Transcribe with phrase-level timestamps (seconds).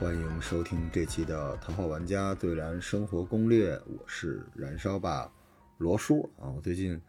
[0.00, 5.32] 欢迎收听这期的《头号玩家最燃生活攻略》，我是燃烧吧
[5.78, 6.50] 罗叔啊。
[6.50, 7.00] 我最近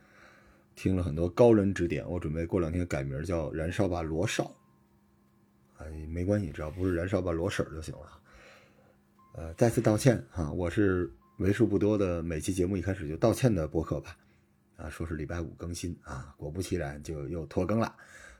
[0.75, 4.51] 听了很多高人指点，我准备过两天改名叫燃烧吧罗少。
[5.77, 8.21] 哎，没关系，只要不是燃烧吧罗婶就行了。
[9.33, 14.15] 呃，再次道歉啊，我是为数不多的每期节目一开始就道歉的播客吧。
[14.77, 17.95] 啊，说是礼拜五更新啊，果不其然就又拖更了。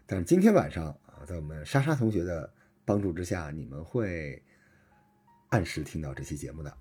[0.06, 2.48] 但是今天晚上啊，在我们莎莎同学的。
[2.86, 4.42] 帮助之下，你们会
[5.50, 6.72] 按时听到这期节目的。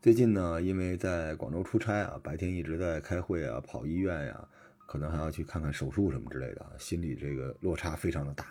[0.00, 4.48] 最近呢，因为在广州出差啊，白天一直在开会啊，跑医院呀，
[4.86, 8.46] 可能还要去看看手术什么之类的，心里这个落差非常的大，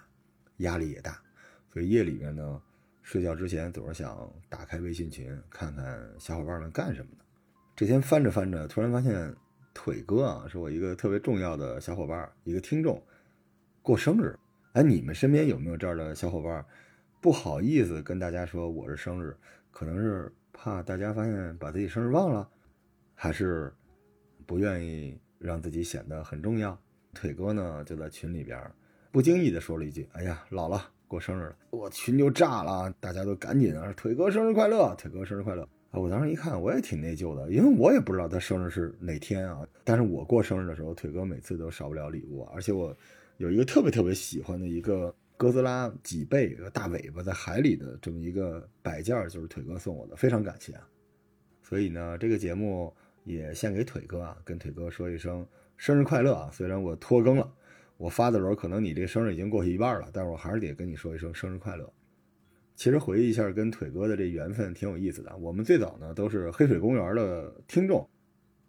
[0.57, 1.21] 压力也大，
[1.71, 2.61] 所以夜里面呢，
[3.01, 7.23] 睡觉之前总是想打开微信群看看小伙伴们干什么的。
[7.77, 9.33] 这天翻着翻着，突然发现
[9.73, 13.01] 腿哥啊，是我一个特别重要的小伙伴，一个听众
[13.81, 14.38] 过生日。
[14.75, 16.65] 哎，你们身边有没有这样的小伙伴？
[17.21, 19.33] 不好意思跟大家说我是生日，
[19.71, 22.45] 可能是怕大家发现把自己生日忘了，
[23.13, 23.73] 还是
[24.45, 26.77] 不愿意让自己显得很重要。
[27.13, 28.61] 腿哥呢就在群里边
[29.13, 35.99] 不经意的说了一句：“哎呀，老了，过生日了。”我群就炸了，大家都赶紧啊，腿哥生日快乐，腿哥生日快乐啊！
[36.01, 39.65] 我当时一看，我也挺内疚的，因为我也不知道他生日是哪天啊。
[39.85, 42.93] 但是我过生日的时候，腿哥每次都少不了礼物，而且我。
[43.38, 50.88] 有一个特别特别喜欢的一个哥斯拉脊背和大尾巴在海里的这么一个摆件，就是腿哥送我的，非常感谢啊！
[51.61, 52.94] 所以呢，这个节目
[53.25, 56.50] 也献给腿哥啊，跟腿哥说一声生日快乐啊！
[56.53, 57.53] 虽然我拖更了，
[57.97, 61.91] 我发的时候可能你这生日已经过去一半了，但是我还是得跟你说一声生日快乐。
[62.75, 68.07] 其实回忆一下跟腿哥的这缘分挺有意思的，我们最早呢都是黑水公园的听众。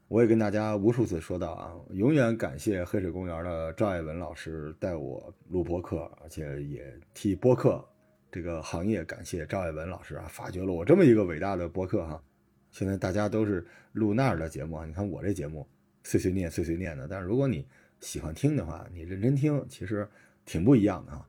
[0.09, 7.85] 我也跟大家无数次说到啊，永远感谢黑水公园的赵爱文老师带我录播客，而且也替播客
[8.31, 12.23] 这个行业感谢赵爱文老师啊，发掘了我这么一个伟大的播客哈。
[12.71, 15.67] 现在大家都是录那儿的节目啊，你看我这节目
[16.05, 17.67] 碎碎念碎碎念的，但是如果你
[17.99, 20.09] 喜欢听的话，你认真听，其实
[20.45, 21.29] 挺不一样的啊。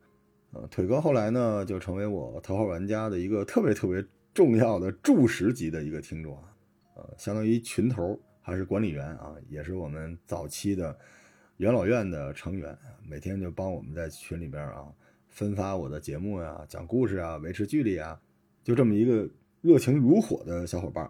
[0.54, 4.06] 嗯，腿哥后来呢就成为我头号玩家的一个特别特别
[4.36, 6.44] 重要的柱石级的一个听众啊，
[6.98, 8.20] 呃，相当于群头。
[8.47, 10.97] 还是管理员啊，也是我们早期的
[11.58, 14.88] 元老院的成员，每天就帮我们在群里边啊
[15.28, 18.18] 分发我的节目啊，讲故事啊，维持距离啊，
[18.63, 21.03] 就这么一个热情如火的小伙伴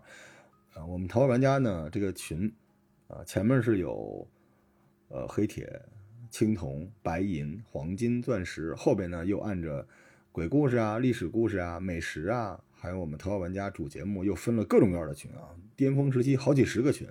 [0.73, 0.83] 啊。
[0.87, 2.51] 我们淘宝玩家呢这个群
[3.07, 4.27] 啊，前面是有
[5.09, 5.79] 呃黑铁、
[6.31, 9.87] 青铜、白银、黄金、钻石，后边呢又按着
[10.31, 17.07] 鬼故事啊、历史故事啊、美食啊，还有我们淘宝玩家主节目又分了各种各样的群啊，巅峰时期好几十个群。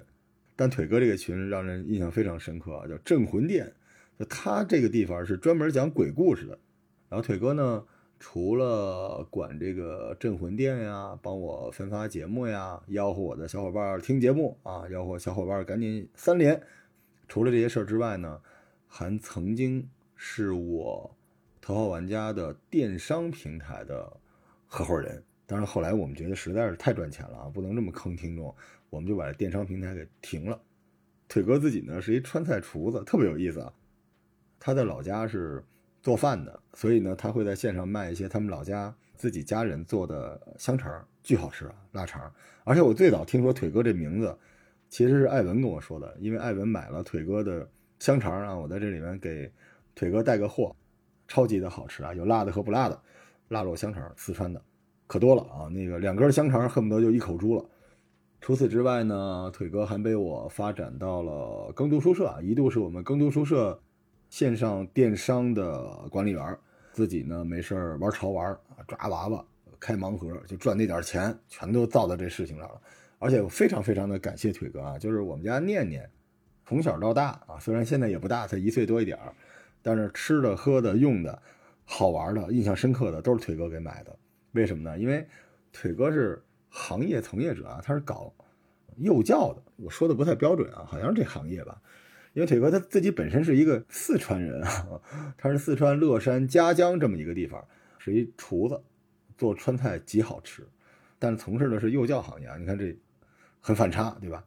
[0.56, 3.70] 但腿哥这个群让人印象非常深刻啊，叫镇魂殿，
[4.18, 6.58] 就他这个地方是专门讲鬼故事的。
[7.10, 7.84] 然后腿哥呢，
[8.18, 16.60] 除了管这个镇魂殿呀，帮我分发节目呀，吆喝我的小伙伴听节目啊，吆喝小伙伴赶紧三连。
[17.28, 18.40] 除了这些事儿之外呢，
[18.88, 21.14] 还曾经是我
[21.60, 24.10] 头号玩家的电商平台的
[24.66, 25.22] 合伙人。
[25.48, 28.52] 当然后来我们觉得实在是太赚钱了啊，不能这么坑听众。
[28.96, 30.58] 我们就把电商平台给停了。
[31.28, 33.70] 腿哥自己呢是一川菜厨子，特别有意思啊。
[34.58, 35.62] 他在老家是
[36.02, 42.32] 做饭的，所以呢他会在线上卖一些他们老家自己家人做的香肠，巨好吃啊，腊肠。
[42.64, 44.34] 而且我最早听说腿哥这名字，
[44.88, 47.68] 其实是艾文跟我说的，因为艾文买了腿哥的
[47.98, 49.52] 香肠啊，我在这里面给
[49.94, 50.74] 腿哥带个货，
[51.28, 52.98] 超级的好吃啊，有辣的和不辣的，
[53.48, 54.62] 腊肉香肠，四川的，
[55.06, 55.68] 可多了啊。
[55.68, 57.64] 那个两根香肠恨不得就一口猪了。
[58.46, 63.76] 除此之外呢，腿哥还被我发展到了耕读书社啊，一度是我们耕读书社
[64.30, 66.56] 线上电商的管理员，
[66.92, 68.56] 自己呢没事儿玩潮玩，
[68.86, 69.44] 抓娃娃、
[69.80, 72.80] 开盲盒，就赚那点钱，全都造到这事情上了。
[73.18, 76.08] 而且我非常非常的感谢腿哥啊，就是我们家念念
[76.64, 79.18] 从小到大啊，虽然现在也不大，才一岁多一点，
[79.82, 81.42] 但是吃的、喝的、用的、
[81.84, 84.16] 好玩的、印象深刻的都是腿哥给买的。
[84.52, 84.96] 为什么呢？
[84.96, 85.26] 因为
[85.72, 86.40] 腿哥是。
[86.68, 88.32] 行业从业者啊，他是搞
[88.96, 89.62] 幼教的。
[89.76, 91.80] 我说的不太标准啊，好像是这行业吧。
[92.32, 95.00] 因为腿哥他自己本身是一个四川人啊，
[95.38, 97.66] 他是四川乐山夹江这么一个地方，
[97.98, 98.78] 是一厨子，
[99.38, 100.62] 做川菜极好吃。
[101.18, 102.94] 但是从事的是幼教行业啊，你看这
[103.60, 104.44] 很反差，对吧？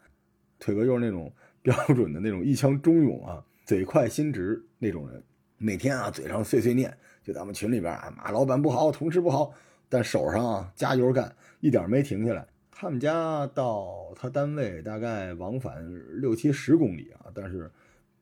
[0.59, 1.33] 腿哥又是那种
[1.63, 5.23] 标准的那种一腔忠勇啊，嘴快心直那种人，
[5.57, 9.51] 每天啊嘴上碎碎念，就咱们群里边啊骂老板不好，同事不好。
[9.89, 12.47] 但手上啊加油干，一点没停下来。
[12.71, 15.83] 他们家到他单位大概往返
[16.21, 17.69] 六七十公里啊，但是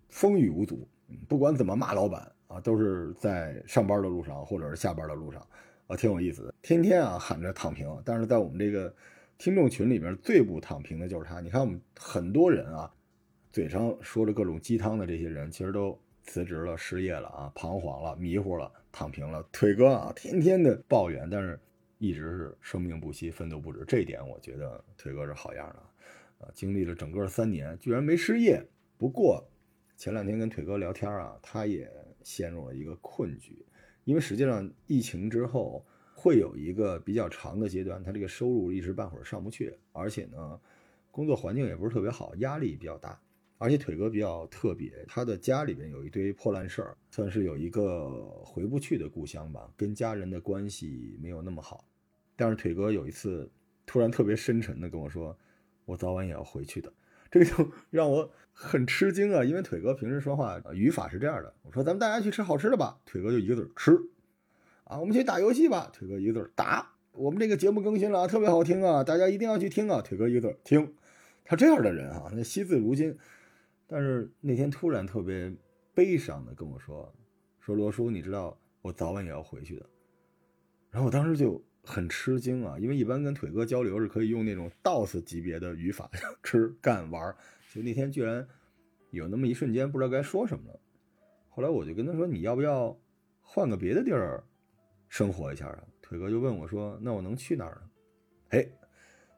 [0.10, 0.88] 风雨无阻。
[1.28, 5.46] 不管怎么骂老板啊，都是在上班的路上或者是下班的路上，
[5.88, 6.54] 啊，挺有意思的。
[6.62, 8.94] 天天啊喊着躺平，但是在我们这个
[9.38, 11.40] 听众群里边最不躺平的就是他。
[11.40, 12.92] 你看我们很多人啊，
[13.52, 19.48] 嘴上说着各种鸡汤的这些人，其实都辞职了、失业了啊、彷徨了、迷糊了、躺平了。
[19.52, 21.60] 腿哥啊，天天的抱怨，但是
[22.00, 23.86] 一直是生命不息、奋斗不止。
[23.88, 26.50] 这一点我觉得腿哥是好样的啊！
[26.56, 28.60] 经历了整个三年，居然没失业。
[28.98, 29.48] 不过
[29.96, 31.88] 前两天跟腿哥聊天啊，他也
[32.24, 33.64] 陷入了一个困局。
[34.04, 35.86] 因为实际上疫情之后
[36.16, 40.60] 会有一个比较长的阶段，他这个收入一时半会儿上不去，而且呢，
[41.12, 43.22] 工作环境也不是特别好，压力比较大。
[43.60, 48.10] 而且腿哥比较特别，他的家里边有一堆破烂事儿，算是有一个
[48.46, 51.84] 回不去的故乡吧，跟家人的关系没有那么好。
[52.36, 53.50] 但是腿哥有一次
[53.86, 55.36] 突然特别深沉的跟我说
[55.86, 56.94] ：“我早晚也要回去的。”
[57.32, 61.52] 这个就 让我很吃惊啊，因为腿哥平时说话语法是这样的。
[61.64, 64.00] 我说咱们大家去吃好吃的吧，腿哥就一个字儿吃，
[64.84, 66.94] 啊，我们去打游戏吧，腿哥一个字儿打。
[67.14, 70.94] 我们这个节目更新了啊，特别好听啊，大家一定要去听啊，腿哥一个字儿听。
[71.44, 73.18] 他这样的人啊，那惜字如金。
[73.88, 75.52] 但是那天突然特别
[75.94, 77.12] 悲伤的跟我说，
[77.60, 79.90] 说罗叔，你知道我早晚也要回去的。
[80.92, 81.62] 然后我当时就。
[81.90, 86.12] 很吃惊啊，因为一般跟腿哥交流是可以用那种 DOS 级别的语法，
[86.44, 87.34] 吃干玩。
[87.74, 88.46] 就那天居然
[89.12, 90.80] 有那么一瞬间不知道该说什么了。
[91.48, 92.94] 后来我就跟他说：“你要不要
[93.42, 94.44] 换个别的地儿
[95.08, 97.90] 生活一下啊？”腿哥就问我说：“那我能去哪儿呢？”
[98.52, 98.68] 哎，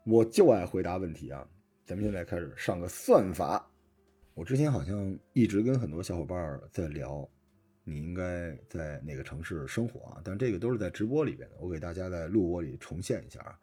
[0.04, 1.48] 我就爱回答问题啊！
[1.86, 3.69] 咱们现在开始上个算法。
[4.39, 7.27] 我之前好像一直跟很多小伙伴在聊。
[7.83, 10.21] 你应该在哪个城市生活啊？
[10.24, 13.59] 但这个都是在直播里边的，我给大家在录播里重现一下啊。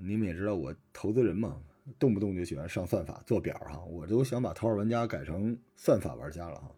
[0.00, 1.60] 你们也知道我投资人嘛，
[1.98, 6.72] 动不动就喜欢上算法做表哈，我都想把头号玩家改成算法玩家了哈。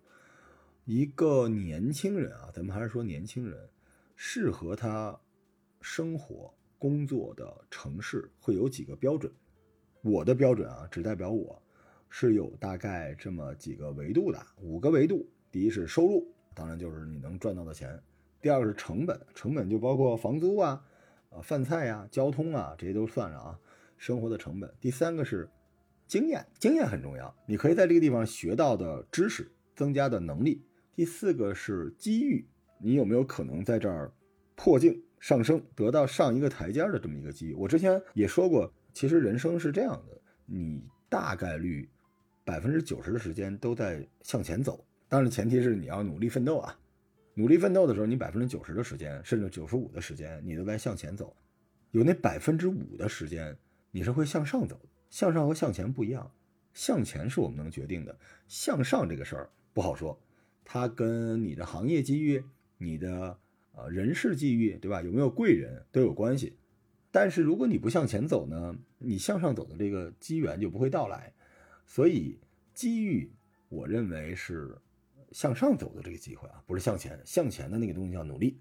[0.87, 3.69] 一个年轻人啊，咱们还是说年轻人，
[4.17, 5.19] 适合他
[5.83, 9.31] 生活工作的城市会有几个标准？
[10.01, 11.61] 我的标准啊，只代表我
[12.17, 15.29] 是有大概这么几个维度的，五个维度。
[15.51, 16.25] 第一是收入。
[16.55, 18.01] 当然就是你能赚到的钱，
[18.41, 20.81] 第二个是成本，成本就包括房租啊、
[21.31, 23.59] 啊饭菜呀、交通啊这些都算上啊，
[23.97, 24.73] 生活的成本。
[24.81, 25.51] 第三个是
[26.07, 30.65] 经验，经验很重要，你可以在这个地方学到的知识、增加的能力。
[30.95, 32.47] 第四个是机遇，
[32.79, 34.13] 你有没有可能在这儿
[34.55, 37.55] 破镜上升，得到上一个台阶的这么一个机遇？
[37.55, 41.89] 我之前也说过，其实人生是这样的，你大概率
[42.45, 44.85] 百分之九十的时间都在向前走。
[45.09, 46.79] 当然，前提是你要努力奋斗啊！
[47.35, 51.35] 努力奋斗的时候，你百分之九十的时间，甚至九十五的时间，你都在向前走。
[51.93, 53.57] 有那百分之五的时间，
[53.91, 54.81] 你是会向上走。
[55.11, 56.31] 向上和向前不一样，
[56.73, 58.19] 向前是我们能决定的，
[58.49, 60.21] 向上这个事儿不好说。
[60.65, 62.43] 它跟你的行业机遇、
[62.79, 63.39] 你的
[63.73, 65.01] 呃人事机遇，对吧？
[65.03, 66.57] 有没有贵人都有关系。
[67.13, 71.33] 但是如果你不向前走呢，你向上走的这个机缘就不会到来。
[71.85, 72.39] 所以
[72.73, 73.33] 机遇，
[73.69, 74.77] 我认为是。
[75.33, 78.57] 向上走的这个机会啊，不是向前，向前的那个东西叫努力。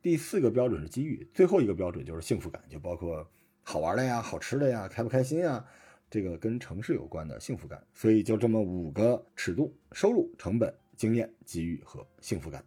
[0.00, 3.28] 第四个标准是机遇，最后一个标准就是幸福感，就包括
[3.64, 5.66] 好玩的呀、好吃的呀、开不开心呀，
[6.08, 7.84] 这个跟城市有关的幸福感。
[7.92, 12.64] 所以就这么五个尺度：收入、成本、经验、机遇和幸福感。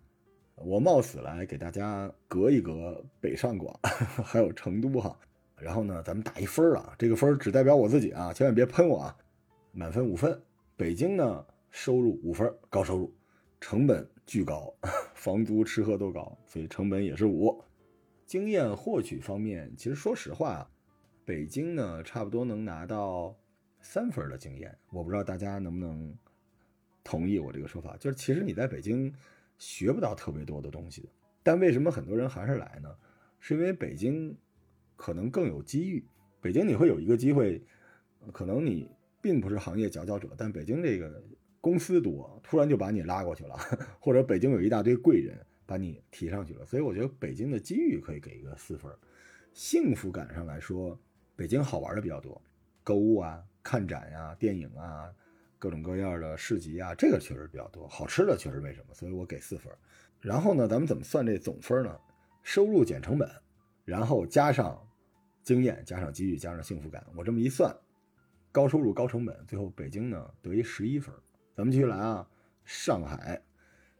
[0.56, 3.80] 我冒死来给大家隔一隔北上广，
[4.26, 5.18] 还有成都哈。
[5.56, 9.18] 然后呢，咱们打一分儿啊，这个分儿只代表我自己啊，千万别喷我啊。
[9.72, 10.42] 满分五分，
[10.76, 13.14] 北京呢收入五分，高收入。
[13.60, 14.72] 成本巨高，
[15.16, 17.64] 房租吃喝都高，所以成本也是五。
[18.26, 20.70] 经验获取方面，其实说实话，
[21.26, 23.36] 北京呢差不多能拿到
[23.82, 24.78] 三分的经验。
[24.92, 26.16] 我不知道大家能不能
[27.04, 29.12] 同意我这个说法，就是其实你在北京
[29.58, 31.10] 学不到特别多的东西的。
[31.42, 32.96] 但为什么很多人还是来呢？
[33.40, 34.38] 是因为北京
[34.96, 36.06] 可能更有机遇。
[36.42, 37.64] 北京你会有一个机会，
[38.32, 38.88] 可能你
[39.22, 41.24] 并不是行业佼佼者，但北京这个。
[41.60, 43.58] 公司多，突然就把你拉过去了，
[44.00, 48.90] 或者北京有一大堆贵人把你提上去了，所以我觉得北京的机遇可以给一个四分。
[49.54, 50.98] 幸福感上来说，
[51.36, 52.42] 北京好玩的比较多，
[52.84, 55.12] 购物啊、看展呀、电影啊、
[55.60, 57.86] 各种各样的市集啊，这个确实比较多。
[57.88, 59.74] 好吃的确实没什么，所以我给四分。
[60.22, 62.00] 然后呢，咱们怎么算这总分呢？
[62.44, 63.30] 收入减成本，
[63.84, 64.88] 然后加上
[65.44, 67.76] 经验，加上机遇，加上幸福感，我这么一算，
[68.58, 71.14] 高收入高成本，最后北京呢得一十一分。
[71.54, 72.28] 咱们继续来啊，
[72.66, 73.40] 上海，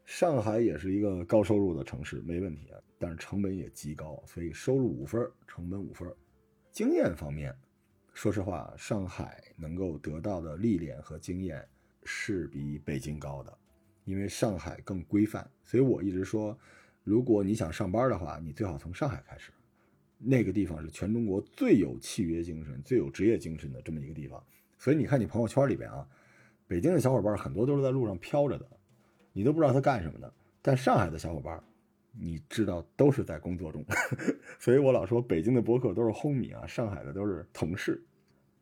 [0.04, 6.12] 上海也是一个高收入的城市，没问题，但是成本也极高，所以收入五分，成本五分。
[6.72, 7.54] 经验方面，
[8.14, 11.64] 说实话，上海能够得到的历练和经验
[12.02, 13.58] 是比北京高的，
[14.06, 15.48] 因为上海更规范。
[15.62, 16.58] 所以我一直说，
[17.04, 19.52] 如果你想上班的话，你最好从上海开始，
[20.18, 24.42] 那个地方是全中国最有契约精神、最有职业精神的这么一个地方。
[24.76, 26.06] 所以你看，你朋友圈里边啊，
[26.66, 28.66] 北京的小伙伴很多都是在路上飘着的，
[29.32, 30.32] 你都不知道他干什么的。
[30.60, 31.62] 但上海的小伙伴，
[32.12, 33.84] 你知道都是在工作中。
[34.58, 38.04] 所以我老说，北京的博客都是轰米啊，上海的都是同事。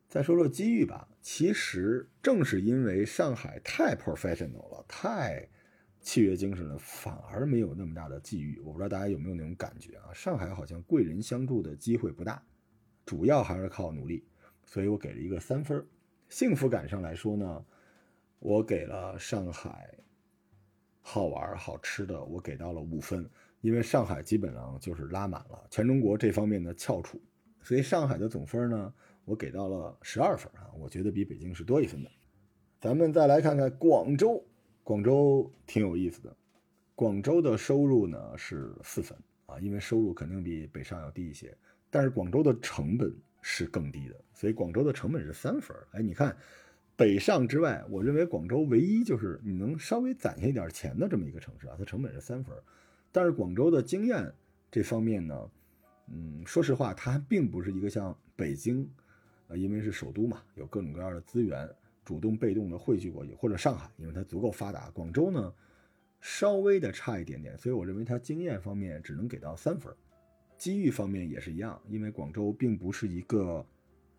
[0.08, 5.48] 再说说机遇吧，其实正是因为上海太 professional 了，太。
[6.06, 8.60] 契约精神呢，反而没有那么大的际遇。
[8.60, 10.14] 我不知道大家有没有那种感觉啊？
[10.14, 12.40] 上海好像贵人相助的机会不大，
[13.04, 14.24] 主要还是靠努力。
[14.64, 15.84] 所以我给了一个三分。
[16.28, 17.66] 幸福感上来说呢，
[18.38, 19.98] 我给了上海
[21.02, 23.28] 好玩好吃的，我给到了五分。
[23.60, 27.20] 因为上海基本上就是拉满了全中国这方面的翘楚，
[27.62, 28.94] 所以上海的总分呢，
[29.24, 30.70] 我给到了十二分啊。
[30.78, 32.10] 我觉得比北京是多一分的。
[32.80, 34.46] 咱们再来看看广州。
[34.86, 36.36] 广州挺有意思的，
[36.94, 41.52] 广州的收入呢是四分啊，因为收入肯定比北上要低一些，
[41.90, 43.12] 但是广州的成本
[43.42, 45.76] 是更低的，所以广州的成本是三分。
[45.90, 46.36] 哎，你看，
[46.94, 52.56] 北上之外，我认为广州唯一就是你能稍微攒下一点钱的这么一个城市啊，它成本是三分。
[53.10, 54.32] 但是广州的经验
[54.70, 55.50] 这方面呢，
[56.12, 58.88] 嗯，说实话，它并不是一个像北京，
[59.48, 61.68] 呃，因为是首都嘛，有各种各样的资源。
[62.06, 64.88] 主动被动的汇聚过去，或者上海，因为它足够发达。
[64.92, 65.52] 广州呢，
[66.20, 69.92] 稍微的差一点点，所以我认为它经验方面只能给到三分。
[70.56, 73.66] 机遇方面也是一样，因为广州并不是一个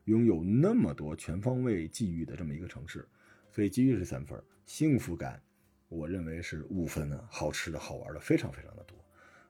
[0.04, 3.08] 拥有那么多全方位机遇的这么一个城市，
[3.52, 4.38] 所以机遇是三分。
[4.66, 5.42] 幸福感，
[5.88, 8.98] 我认为是五分呢，好吃的好玩的非常非常的多，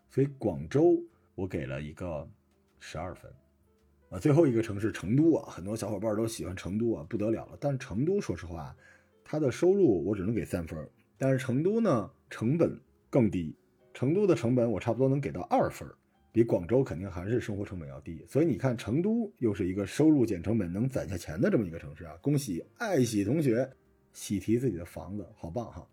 [0.10, 1.04] 所以广州
[1.34, 2.30] 我给了一个
[2.80, 3.34] 十二分。
[4.10, 7.58] 啊，最后一个城市成都啊，很多小伙伴都喜欢成都啊，不得了了。
[7.60, 8.76] 但成都说实话，
[9.24, 10.78] 它的收入我只能给三分。
[11.18, 13.56] 但是成都呢，成本更低，
[13.94, 15.86] 成都的成本我差不多能给到二分，
[16.32, 18.24] 比广州肯定还是生活成本要低。
[18.30, 22.16] 所以你看，成都又是一个收入减成本能攒下钱的这么一个城市啊。
[22.22, 23.70] 恭喜爱喜同学
[24.14, 25.86] 喜提自己的房子，好棒哈！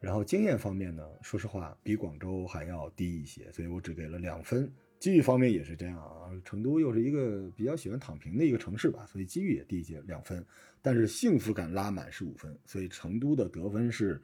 [0.00, 4.72] 然后经验方面呢，说实话比广州还要低一些，所以我只给了两分。
[5.00, 10.44] 机遇方面也是这样啊，成都又是一个比较喜欢躺平的一个城市吧，所以机遇也低一些，两分。
[10.82, 14.20] 但是幸福感拉满是五分，所以成都的得分是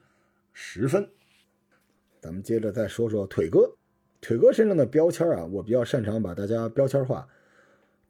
[0.53, 1.09] 十分。
[2.21, 3.75] 咱们接着再说说腿哥，
[4.21, 7.27] 腿哥身上的标签啊，我比较擅长把大家标签化：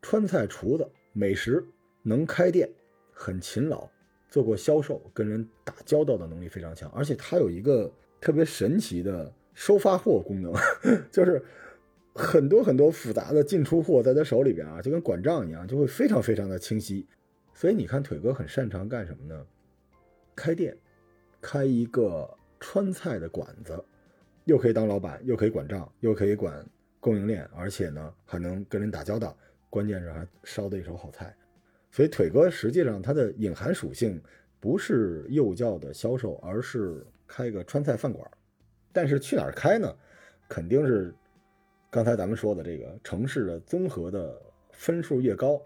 [0.01, 1.65] 川菜厨子、美食、
[2.03, 2.69] 能开店、
[3.13, 3.89] 很勤劳、
[4.29, 10.53] 做过销售、跟人打交道的能力非常强，而且他有一个特别神奇的收发货功能，
[11.09, 11.41] 就是。
[12.17, 17.05] 很多很多复杂的进出货在他手里边啊，就跟管账一样，就会非常非常的清晰。
[17.53, 19.45] 所以你看，腿哥很擅长干什么呢？
[20.35, 20.75] 开店，
[21.39, 22.27] 开一个
[22.59, 23.85] 川菜的馆子，
[24.45, 26.65] 又可以当老板，又可以管账，又可以管
[26.99, 29.37] 供应链，而且呢还能跟人打交道，
[29.69, 31.35] 关键是还烧的一手好菜。
[31.91, 34.19] 所以腿哥实际上它的隐含属性
[34.59, 38.27] 不是幼教的销售，而是开个川菜饭馆。
[38.91, 39.95] 但是去哪儿开呢？
[40.49, 41.13] 肯定是。
[41.89, 44.39] 刚才咱们说的这个城市的综合的
[44.71, 45.61] 分数越高，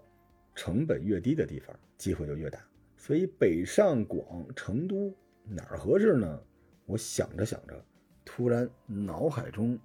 [0.54, 2.60] 成本越低的地方，机会就越大。
[2.96, 5.12] 所以北上广成都
[5.44, 6.40] 哪儿合适呢？
[6.86, 7.84] 我想着想着，
[8.24, 9.76] 突然脑海中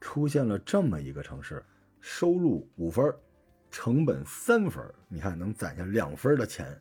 [0.00, 1.64] 出现了这么一个城市：
[2.00, 3.14] 收入五分，
[3.70, 6.76] 成本三分，你看能攒下两分的钱。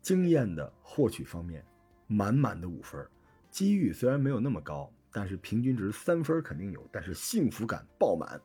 [0.00, 1.62] 经验的获取方面，
[2.06, 3.06] 满满的五分，
[3.50, 4.90] 机遇虽然没有那么高。
[5.16, 8.40] 但是平均值三分肯定有，但是幸福感爆满，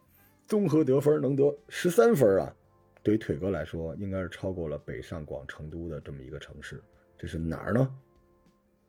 [0.45, 2.55] 综合得分能得十三分啊！
[3.01, 6.79] 对于腿哥来说，应该是超过了北上广成都的这么一个城市。
[7.17, 7.91] 这是哪儿呢？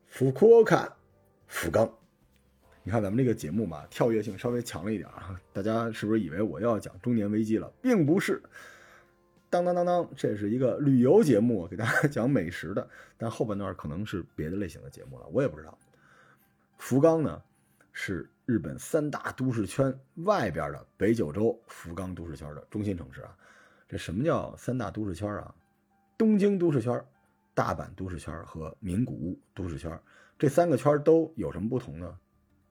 [0.08, 0.94] 福库卡，
[1.46, 1.90] 福冈。
[2.82, 5.40] 你看咱们这个节目嘛，跳跃性稍微强了一点啊！
[5.52, 7.72] 大家是不是以为我要讲中年危机了？
[7.80, 8.42] 并不是。
[9.48, 12.86] 当当当当，这是一个旅游节目，给大家 讲美食的。
[13.16, 15.78] 但后半段可能是别的类型的节目了，我也不知道。
[16.78, 17.42] 福冈呢？
[18.02, 23.36] 是日本三大都市圈外边的北九州福冈都市圈的中心城市啊。
[23.86, 25.54] 这什么叫三大都市圈啊？
[26.16, 26.98] 东京都市圈、
[27.52, 30.00] 大阪都市圈和名古屋都市圈
[30.38, 32.18] 这三个圈都有什么不同呢？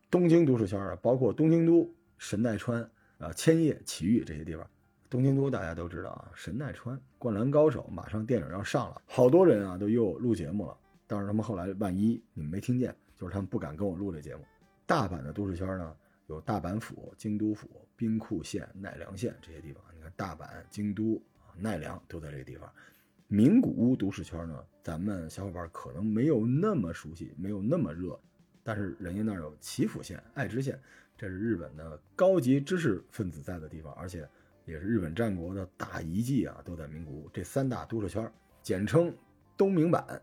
[0.09, 2.81] 东京都市圈啊，包括东京都、神奈川
[3.19, 4.67] 啊、千叶、埼玉这些地方。
[5.11, 10.75] 东京都大家都知道啊，神奈川《灌篮高手》马上电影要上了，好多人啊都约我录节目了。
[11.05, 14.43] 但是他们后来万一你们没听见，就是他们不敢跟我录这节目。
[14.89, 19.83] 大阪的都市圈呢，有大阪府、京都府、兵库县、奈良县这些地方。
[19.95, 21.21] 你看，大阪、京都、
[21.55, 22.67] 奈良都在这个地方。
[23.27, 28.19] 名古屋都市圈呢，咱们小伙伴可能没有那么熟悉，没有那么热，
[28.63, 30.81] 但是人家那儿有岐阜县、爱知县，
[31.15, 34.27] 这是日本的高级知识分子在的地方，而且
[34.65, 38.27] 也是日本战国的大遗迹啊，都在名古屋这三大都市圈，
[38.63, 39.15] 简称
[39.55, 40.19] 东名阪。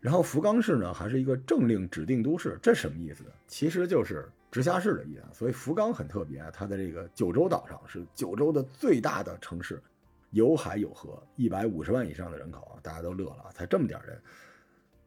[0.00, 3.24] 然后福冈市呢，还是一个政令指定都市，这什么意思？
[3.46, 5.22] 其实就是直辖市的意思。
[5.32, 9.82] 所以福冈很特别啊，它在这个九州岛上是九州的最大的城市，
[10.30, 14.16] 有海有河，一百五十万以上的人口啊，大家都乐了，才这么点人，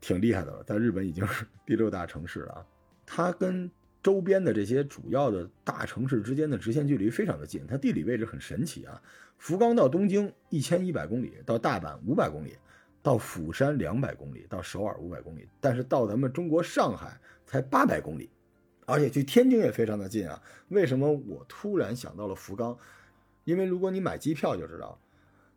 [0.01, 2.65] 挺厉害的了，在日本已经是 第六大城市了。
[3.05, 3.71] 它跟
[4.03, 9.01] 周边的这些主要的大城市之间的直线距离非常的近，它地理位置很神奇啊。
[9.37, 12.57] 福冈到东京一千一百公里，到大阪五百公里，
[13.03, 18.29] 到釜山两百公里，到首尔五百公里，但是到咱们中国上海才八百公里，
[18.85, 20.41] 而且去天津也非常的近啊。
[20.69, 22.77] 为什么我突然想到了福冈？
[23.43, 24.99] 因为如果你买机票就知道，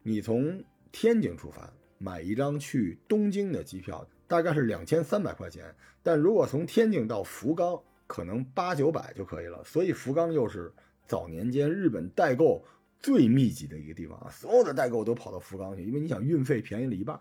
[0.03, 10.73] 你从天津出发买一张去东京的机票，大概是两千三百块钱，但如果从天津到福冈，可能八九百就可以了，所以福冈又是
[11.07, 12.65] 早年间日本代购
[13.01, 17.21] 最密集的一个地方啊，所有的代购都跑到福冈去，因为你想运费便宜了一半。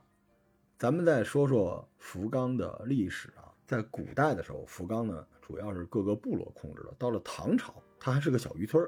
[0.84, 8.86] 咱们再说说福冈的历史啊，在古代的时候，福冈呢主要是各个部落控制的，到了唐朝，它还是个小渔村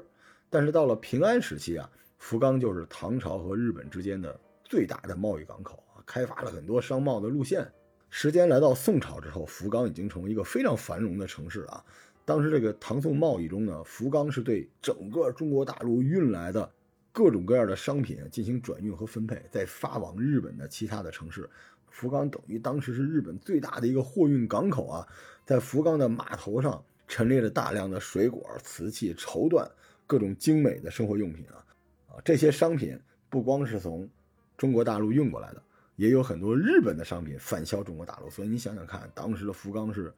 [0.50, 7.66] 但是到了平安时期啊，福冈就是唐朝和日本之间的最大的贸易港口啊，开发了很多商贸的路线。
[8.10, 11.82] 时间来到宋朝之后，福冈已经成为一个非常繁荣的城市啊。
[12.26, 16.70] 当时这个唐宋贸易中呢，福冈是对整个中国大陆运来的
[17.10, 21.48] 各种各样的商品进行转运和分配，再发往日本的其他的城市。
[21.90, 25.06] 福冈等于当时是日本最大的一个货运港口啊。
[25.44, 29.68] 在福冈的码头上陈列着大量的水果、瓷器、绸缎、
[30.06, 31.64] 各种精美的生活用品啊
[32.08, 34.08] 啊，这些商品不光是从
[34.56, 35.62] 中国大陆运过来的。
[35.94, 40.12] 也有很多日本的商品返销中国大陆，所以你想想看，当时的福冈是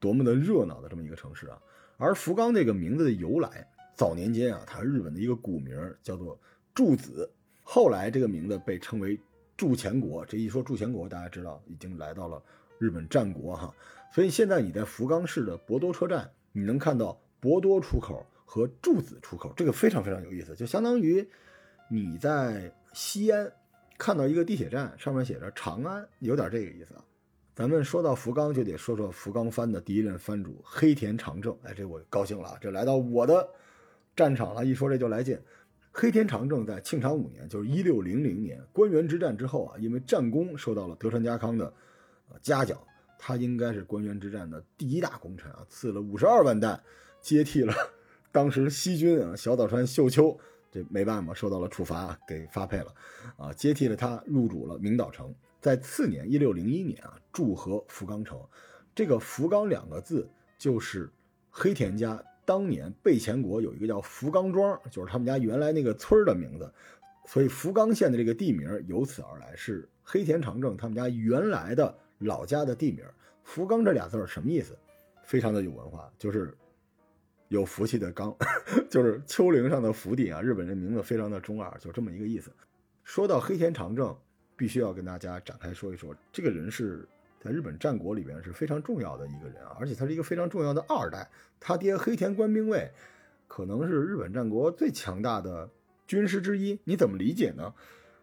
[0.00, 1.56] 多么的热闹的这么一个城市啊！
[1.98, 3.64] 而福冈这个名字的由来，
[3.94, 6.36] 早年间啊，它日本的一个古名叫做
[6.74, 7.30] 筑子，
[7.62, 9.16] 后来这个名字被称为
[9.56, 10.24] 筑前国。
[10.26, 12.42] 这一说筑前国，大家知道已经来到了
[12.78, 13.74] 日本战国哈。
[14.12, 21.28] 所以现在你在福冈市的博多车站，你能看到博多出口和筑子出口，这个非常非常有意思，就相当于
[21.88, 23.52] 你在西安。
[23.96, 27.04] 看到一个地铁站，上面写着长安，有点这个意思啊。
[27.54, 31.56] 咱们说到福冈，就得说说福冈藩的第一任藩主黑田长政。
[31.62, 33.48] 哎，这我高兴了，这来到我的
[34.16, 34.64] 战场了。
[34.64, 35.40] 一说这就来劲。
[35.96, 41.72] 黑田长政在庆长五年，就是一六零零年关原之战之后啊，因为战功受到了德川家康的
[42.28, 42.76] 呃嘉奖，
[43.16, 46.82] 他应该是关原之战的第一大功臣啊，赐了五十二万担，
[47.20, 47.72] 接替了
[48.32, 50.36] 当时西军啊小岛川秀秋。
[50.72, 52.92] 这没办法，受到了处罚啊，给发配了，
[53.36, 55.32] 啊，接替了他入主了明岛城。
[55.60, 58.36] 在次年一六零一年啊，筑河福冈城。
[58.92, 60.28] 这个福冈两个字
[60.58, 61.08] 就是
[61.48, 66.72] 黑田家当年备前国有一个叫福冈庄，就是他们家原来那个村的名字，
[67.26, 73.04] 所以福冈县的这个地名由此而来，是黑田长政他们家原来的老家的地名。
[73.42, 74.76] 福冈这俩字什么意思？
[75.22, 76.52] 非常的有文化，就是。
[77.48, 78.34] 有福气的刚，
[78.90, 80.40] 就是丘陵上的福地啊！
[80.40, 82.50] 日本人名字非常的中二，就这么一个意思。
[83.04, 84.16] 说到黑田长政，
[84.56, 87.06] 必须要跟大家展开说一说，这个人是
[87.44, 91.28] 在日本战国里边是非常重要的一个人啊，而且他是一个非常重要的二代。
[91.60, 92.90] 他爹黑田官兵卫
[93.46, 95.68] 可能是日本战国最强大的
[96.06, 96.80] 军师之一。
[96.84, 97.74] 你怎么理解呢？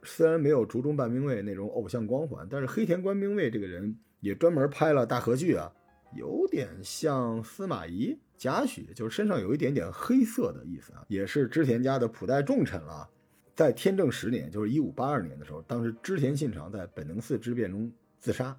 [0.01, 5.71] 虽然没有竹中半兵卫那种偶像光环，但是黑田官兵卫这个人也专门拍了大合剧啊，
[6.15, 8.17] 有点像司马懿。
[8.35, 13.07] 贾诩就是身上有一点点黑色的意思啊，也是织田家的普代重臣了。
[13.53, 18.57] 在天正十年，就是一五八二年的时候，当时织田信长在本能寺之变中自杀，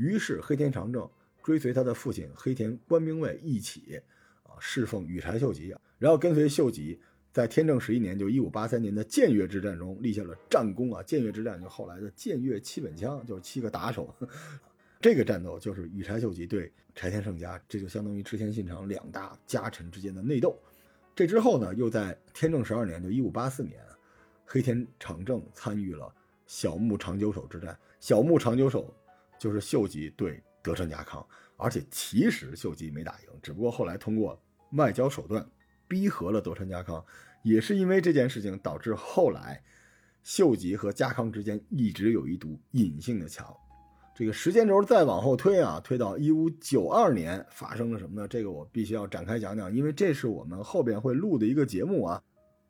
[0.00, 1.06] 于是黑田长政
[1.42, 4.00] 追随他的父亲黑田官兵卫一起
[4.44, 6.98] 啊侍奉羽柴秀吉，然后跟随秀吉
[7.30, 11.02] 在天正十一年，就一五八三年的建越之战中立下了战功啊。
[11.02, 14.14] 建越之战就后来的建越七本枪，就是七个打手。
[15.02, 20.58] 这个战斗就是羽柴秀吉对柴田胜家，这就相当于织田信长两大家臣之间的内斗。
[21.14, 23.78] 这之后呢，又在天正十二年，就一五八四年，
[24.46, 26.10] 黑田长政参与了
[26.46, 27.78] 小牧长久手之战。
[28.00, 28.94] 小牧长久手
[29.40, 31.26] 就是秀吉对德川家康，
[31.56, 34.40] 而且其实秀吉没打赢，只不过后来通过
[34.72, 35.44] 外交手段
[35.88, 37.02] 逼和了德川家康。
[37.42, 39.62] 也是因为这件事情，导致后来
[40.22, 43.50] 秀吉和家康之间一直有一堵隐性的墙。
[44.14, 48.28] 这个时间轴再往后推啊，推到一五九二年发生了什么呢？
[48.28, 52.22] 这个我必须要展开讲讲，因为这是我们后边会录的一个节目啊。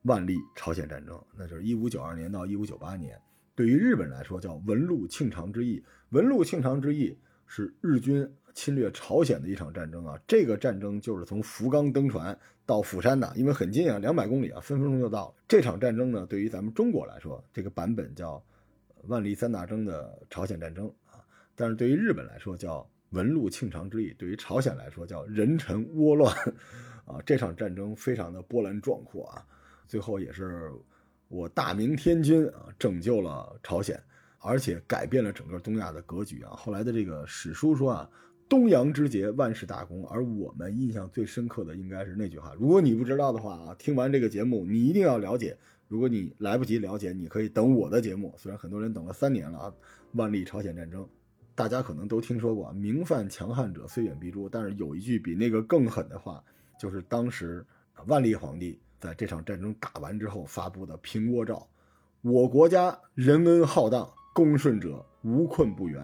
[0.04, 3.20] 万历朝鲜战争，那就是一五九二年到一五九八年，
[3.61, 5.85] 对于日本来说叫文禄庆长之役。
[6.12, 7.14] 文禄庆长之役
[7.46, 10.18] 是日军侵略朝鲜的一场战争啊。
[10.27, 15.35] 这个战争就是从福冈登船到釜山的，因为很近啊，两百公里啊，分分钟就到。
[15.46, 18.42] 这场战争呢，对于咱们中国来说，这个版本叫
[19.09, 21.20] 万历三大征的朝鲜战争啊，
[21.55, 26.35] 但是对于日本来说叫文禄庆长之役，对于朝鲜来说叫人臣倭乱
[27.05, 27.20] 啊。
[27.27, 29.44] 这场战争非常的波澜壮阔啊，
[29.87, 30.73] 最后也是
[31.31, 33.99] 我大明天君啊拯救了朝鲜。
[34.43, 36.57] 而且改变了整个东亚的格局啊！
[36.57, 38.11] 后来的这个史书说啊，
[38.49, 40.09] 东洋之捷，万事大功。
[40.09, 42.55] 而我们印象最深刻的应该是那句话。
[42.59, 45.55] 如果你不知道的话啊，听完这个节目，你一定要了解。
[45.88, 48.35] 如果你来不及了解，你可以等我的节目。
[48.38, 49.75] 虽然很多人等了三年了啊，
[50.12, 51.07] 万历朝鲜战争，
[51.55, 54.49] 大家可能都听说过“明犯强汉者，虽远必诛”。
[54.51, 56.43] 但是有一句比那个更狠的话，
[56.81, 57.62] 就是当时
[58.07, 61.66] 万历皇帝在这场战争打完之后发布的平倭诏
[62.22, 66.00] ：“我国家仁恩浩荡。”恭顺者无困不援，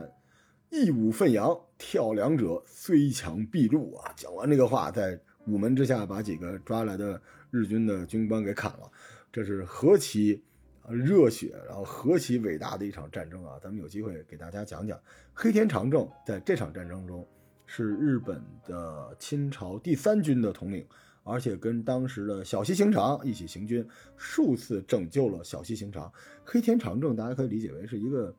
[0.69, 4.13] 义武奋扬，跳梁者虽强必入啊！
[4.17, 8.91] 讲完这个话，在午门之下把几个抓来的日军的军官给砍了，
[9.33, 10.43] 这是何其
[10.89, 13.61] 热血，然后何其伟大的一场战争啊！
[13.63, 15.01] 咱们有机会给大家讲讲
[15.33, 17.27] 黑田长政在这场战争中
[17.65, 20.85] 是日本的清朝第三军的统领。
[21.27, 23.85] 而且跟当时的小西行长一起行军，
[24.17, 26.11] 数次拯救了小西行长。
[26.45, 28.33] 黑田长政大家可以理解为是一个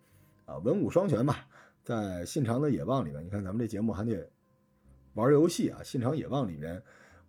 [0.45, 1.45] 啊文武双全吧。
[1.83, 4.29] 在信长的野望里面，你看咱们这节目还得
[5.15, 5.83] 玩游戏啊。
[5.83, 6.81] 信长野望里面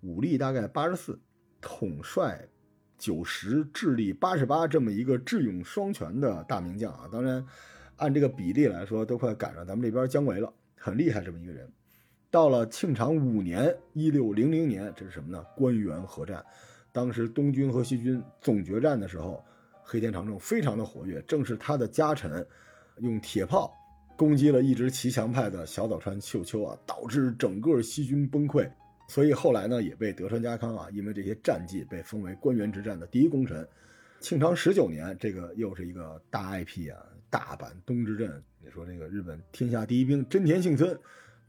[0.03, 1.19] 武力大概八十四，
[1.61, 2.49] 统帅
[2.97, 7.09] 九十，智力八十八，这么一个智勇双全的大名将啊。
[7.11, 7.45] 当然，
[7.97, 11.69] 按这个比例来说，都快赶上咱们这边姜维了，很厉害这么一个人。
[12.31, 15.43] 到了庆长五年（一六零零年），这是什么呢？
[15.57, 16.45] 关原合战。
[16.93, 19.43] 当时东军和西军总决战的时候，
[19.83, 21.23] 黑田长政非常的活跃。
[21.23, 22.47] 正是他的家臣
[22.99, 23.73] 用铁炮
[24.15, 28.71] 攻击了一支骑墙派的小早川秀秋啊，导致整个西军崩溃。
[29.09, 33.67] 所以后来呢，也被德川家康啊，因为这些战绩被封为关原之战的第一功臣。
[34.21, 38.43] 庆长十九年，这个又是一个大 IP 啊，大阪东之阵。
[38.63, 40.99] 你说这个日本天下第一兵真田幸村。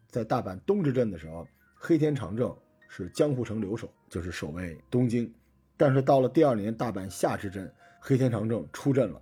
[0.10, 2.56] 在大阪东之阵的时候，黑田长政
[2.88, 5.32] 是江户城留守，就是守卫东京。
[5.78, 9.22] 但是到了第二年大阪夏之阵，黑田长政出阵了，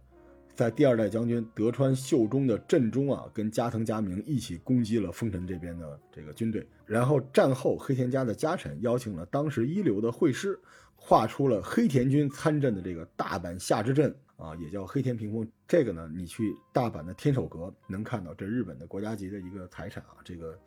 [0.56, 6.68] 在第二代将军德川秀忠的阵中啊，跟加藤嘉明一起攻击了丰臣这边的这个军队。
[6.86, 10.60] 然后战后，黑田家的家臣邀请了当时一流的会师，
[10.96, 15.46] 画出了黑田军参阵的这个大阪夏之阵啊，也叫黑田屏风。
[15.68, 20.58] 这个呢，你去大阪的天守阁能看到，这日本的国家级的一个财产啊，这个。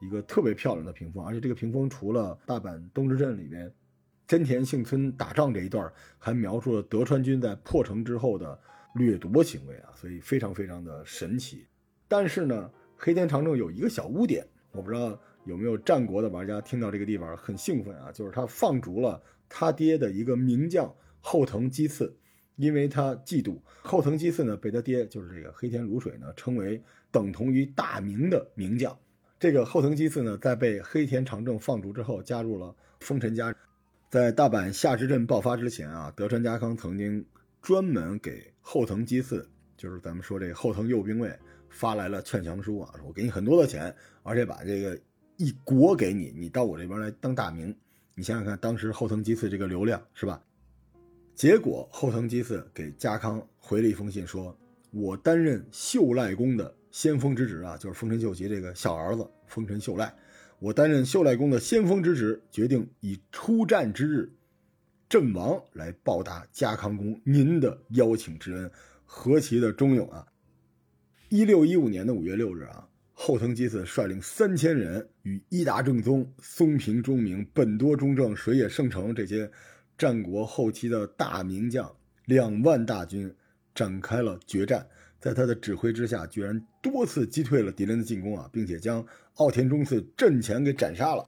[0.00, 3.72] 一个特别漂亮的屏风，而且这个屏风除了大阪东之镇里面
[4.26, 8.58] 真田幸村打仗这一段，还描述了德川军在破城之后的
[8.96, 11.68] 掠夺行为啊，所以非常非常的神奇。
[12.08, 22.12] 但是呢，黑田长政有一个小污点，我不知道有没有战国的玩家听到这个地方很兴奋啊，就是他放逐了他爹的一个名将后藤基次，
[22.56, 28.96] 因为他嫉妒后藤基次呢，被他爹就是这个黑田芦水呢称为等同于大名的名将。
[29.38, 33.54] 这个后藤基次呢，在被黑田长政放逐之后，加入了丰臣家。
[34.08, 37.24] 在大阪夏之阵爆发之前啊，德川家康曾经
[37.60, 41.34] 专门给后藤基次，就是咱们说这个后藤右兵卫
[41.70, 44.96] 发来了劝降书啊，说我给你很多的钱，而且把这个
[45.38, 47.74] 一国给你，你到我这边来当大名。
[48.14, 50.40] 你想想看，当时后藤基次这个流量是吧？
[51.34, 54.56] 结果后藤吉次给家康回了一封信，说
[54.90, 56.74] 我担任秀赖公的。
[56.92, 60.14] 先锋之职啊，就是丰臣秀吉这个小儿子丰臣秀赖。
[60.58, 64.30] 我担任秀赖公的先锋之职，决定以出战之日
[65.08, 68.70] 阵亡来报答家康公您的邀请之恩，
[69.06, 70.26] 何其的忠勇啊！
[71.30, 79.50] 一六一五年的五月六日啊，后藤吉次率领三千人与伊达正宗、松平忠明、本多忠正、水野胜成这些
[79.96, 81.94] 战国后期的大名将
[82.26, 83.34] 两万大军
[83.74, 84.86] 展开了决战。
[85.20, 91.24] 在他的指挥之下，居然多次击退了敌人的进攻啊，并且将奥田忠次阵前给斩杀了。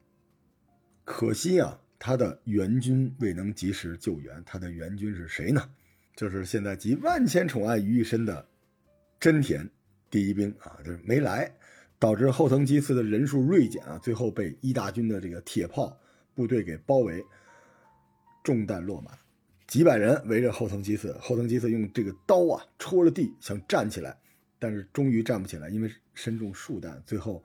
[1.04, 4.42] 可惜啊，他的援军未能及时救援。
[4.44, 5.70] 他的援军是谁呢？
[6.16, 8.44] 就是现在集万千宠爱于一身的
[9.20, 9.68] 真田
[10.10, 11.52] 第一兵啊，就是没来，
[11.98, 15.96] 导致后藤基次的人数锐减啊，最后被一大军的这个铁炮
[16.34, 17.24] 部队给包围，
[18.44, 19.10] 中弹落马。
[19.66, 24.16] 几百人围着后藤基次，后藤基次用这个刀啊戳了地，想站起来，
[24.58, 27.42] 但是终于站不起来，因为身中数弹，最后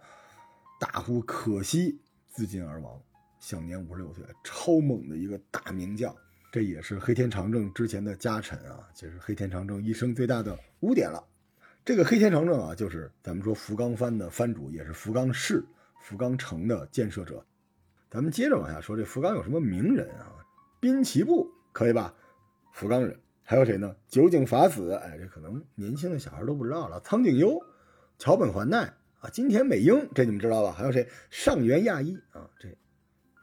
[0.80, 3.02] 大呼可惜，自尽而亡，
[3.40, 4.24] 享年五十六岁。
[4.44, 6.14] 超猛的一个大名将，
[6.52, 11.26] 这也是黑田长政之前的家臣啊，就是黑田长政一生最大的污点了。
[11.86, 15.64] 这个黑田长政啊，就是咱们说福冈藩的藩主，也是福冈市、
[16.02, 17.44] 福冈城的建设者。
[18.12, 20.36] 咱们接着往下说，这福冈有什么名人啊？
[20.80, 22.14] 滨崎步可以吧？
[22.74, 23.20] 福冈人。
[23.44, 23.96] 还有谁呢？
[24.08, 27.00] 酒井法子，哎，这可能年轻的小孩都不知道了。
[27.00, 27.60] 苍井优、
[28.20, 30.72] 桥本环奈啊，金田美英，这你们知道吧？
[30.72, 31.10] 还有谁？
[31.32, 32.70] 上原亚一啊，这，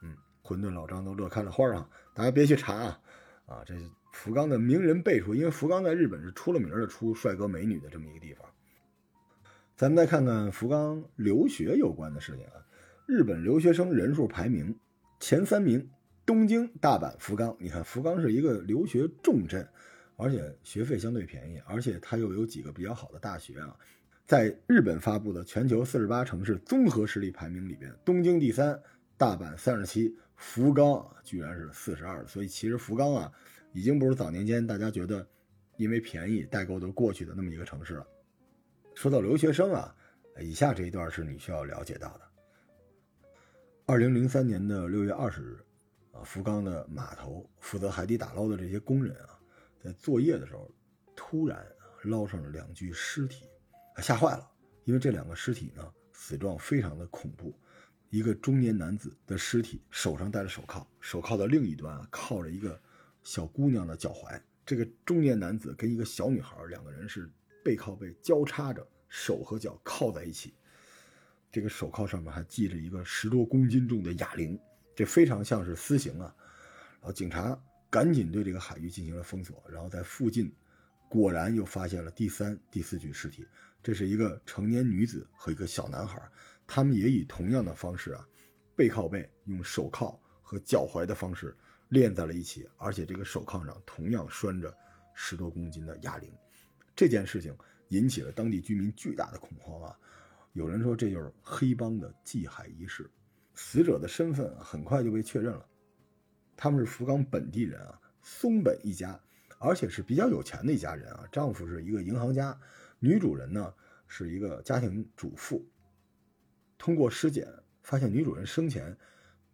[0.01, 1.89] 嗯，混沌老张都乐开了花啊！
[2.13, 3.01] 大家别去查啊，
[3.47, 3.75] 啊，这
[4.13, 8.47] 福冈的名人辈出，因为福冈在日本是出了名的出帅哥美女的这么一个地方。
[9.75, 12.63] 咱们再看看福冈留学有关的事情啊，
[13.05, 14.79] 日本留学生人数排名
[15.19, 15.89] 前三名，
[16.27, 17.55] 东京、大阪、福冈。
[17.57, 19.67] 你看，福冈是一个留学重镇。
[20.17, 23.77] 而且学费相对便宜，而且它又有几个比较好的大学啊。
[24.25, 28.81] 在日本发布的全球四十八城市综合实力排名里边，东京第三，
[29.15, 32.25] 大阪三十七，福冈居然是四十二。
[32.25, 33.31] 所以其实福冈啊，
[33.73, 35.25] 已经不是早年间大家觉得
[35.77, 38.07] 因为便宜代购都过去的那么一个城市了。
[38.95, 39.95] 说到留学生啊，
[40.41, 42.21] 以下这一段是你需要了解到的。
[43.85, 45.59] 二零零三年的六月二十日，
[46.17, 49.39] 啊，福冈的码头负责海底打捞的这些工人啊。
[49.79, 50.69] 在作业的时候，
[51.15, 51.65] 突然
[52.03, 53.45] 捞上了两具尸体，
[53.97, 54.49] 吓坏了。
[54.85, 57.57] 因为这两个尸体呢，死状非常的恐怖。
[58.09, 62.81] 一个中年男子的尸体手上戴着手铐，手铐的另一端啊靠着一个
[63.21, 64.41] 小姑娘的脚踝。
[64.65, 67.29] 这个中年男子跟一个小女孩两个人是
[67.63, 70.53] 背靠背交叉着，手和脚靠在一起。
[71.51, 74.59] 这个手铐上面还系着一个十多公斤重的哑铃，
[74.97, 76.35] 这非常像是私刑啊。
[76.99, 77.57] 然后警察。
[77.89, 80.53] 赶紧对这个海域进行了封锁，然后在附近，
[81.07, 83.47] 果然又发现了第三、第四具尸体。
[83.81, 86.21] 这是一个成年女子和一个小男孩，
[86.67, 88.27] 他们也以同样的方式啊，
[88.75, 91.55] 背靠背，用手铐和脚踝的方式
[91.87, 94.71] 链在了一起，而且这个手铐上同样拴着
[95.13, 96.29] 十多公斤的哑铃。
[96.93, 97.55] 这件事情
[97.87, 99.97] 引起了当地居民巨大的恐慌啊！
[100.51, 103.09] 有人说这就是黑帮的祭海仪式。
[103.57, 105.65] 死者的身份很快就被确认了。
[106.55, 109.19] 他们是福冈本地人啊，松本一家，
[109.57, 111.27] 而且是比较有钱的一家人啊。
[111.31, 112.55] 丈夫是一个银行家，
[112.99, 113.73] 女主人呢
[114.07, 115.67] 是一个家庭主妇。
[116.77, 118.95] 通过尸检发现，女主人生前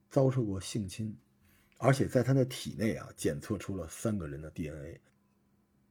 [0.10, 1.18] 遭受过性侵，
[1.78, 5.00] 而且在她的体内啊检测出了三个人的 DNA。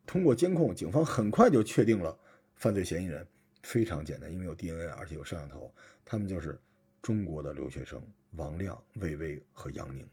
[0.05, 2.19] 通过监控，警方很快就确定了
[2.57, 3.27] 犯罪嫌疑人，
[3.63, 6.61] 非常简单，因为有 DNA，而且有摄像头，他们就是
[7.03, 8.01] 中国的留学生
[8.37, 10.09] 王亮、魏巍和杨宁。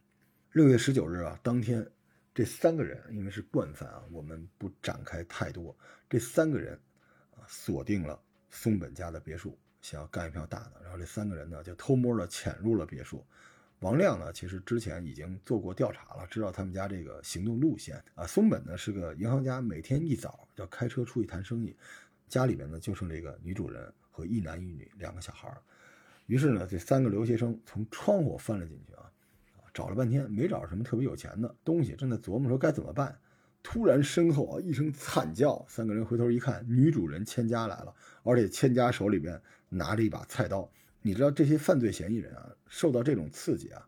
[0.51, 1.87] 六月十九日啊，当天，
[2.33, 5.75] 这三个人因为是惯犯啊，我们不展开太多。
[6.09, 6.73] 这三个人
[7.35, 10.81] 啊，锁定了松本家的别墅，想要干一票大的。
[10.81, 13.23] 然后这三个人呢，就偷摸的潜入了别墅。
[13.81, 18.25] 王亮呢，其实之前已经做过调查了，知道他们家这个行动路线啊。
[18.25, 21.75] 松本呢是个银行家，每天一早要开车出去谈生意，
[22.27, 25.55] 家里面呢就剩这个女主人和一男一女两个小孩
[26.29, 29.01] 于是呢，这三个留学生从窗户翻了进去啊。
[29.73, 33.17] 找了半天没找着什么特别有钱的东西，正在琢磨说该怎么办，
[33.63, 40.69] 突然身后啊一声惨叫，三个人回头一看，女主人千佳来了，而且千佳手里边拿着一把菜刀。
[41.01, 43.81] 你知道这些犯罪嫌疑人啊，受到这种刺激啊，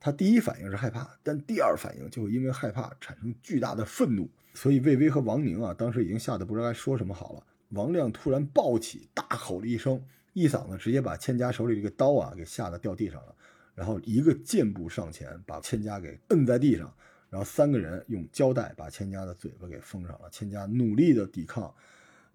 [0.00, 4.28] 他第一反应是害怕，但第二反应就会因为害怕产生巨大的愤怒。
[4.54, 7.42] 所以魏巍和王宁啊，当时已经吓得不知道该说什么好了。
[7.70, 10.02] 王亮突然暴起，大吼了一声，
[10.36, 13.34] 一嗓子直接把千家手里这个刀啊给吓得掉地上了。
[13.74, 16.94] 然后一个箭步上前，把千家给摁在地上，
[17.30, 20.28] 然后三个人用胶带把千家的嘴巴给封上了。
[20.30, 21.74] 千家努力的抵抗，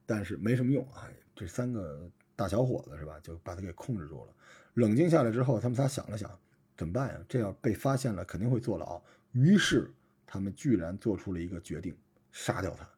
[0.04, 1.08] 但是没什么用啊。
[1.36, 4.34] 这三个大小伙子是吧，就把他给控制住了。
[4.74, 6.28] 冷静下来之后，他们仨想了想，
[6.76, 7.24] 怎么办呀？
[7.30, 9.00] 这要被发现了，肯定会坐牢。
[9.32, 9.92] 于是
[10.26, 11.96] 他们居然做出了一个决定，
[12.32, 12.90] 杀掉他。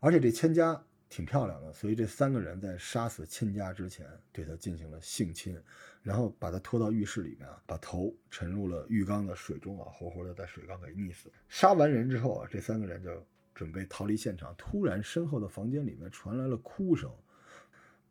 [0.00, 0.82] 而且这千家。
[1.10, 5.58] 挺漂亮的，所以这三个人在杀死亲家之前，对他进行了性侵，
[6.02, 11.32] 然后把他拖到浴室里面啊，把头沉入了浴缸的水中啊，活活的在水缸给溺死。
[11.48, 17.10] 杀完人之后啊，这三个人就准备逃离现场，突然身后的房间里面传来了哭声。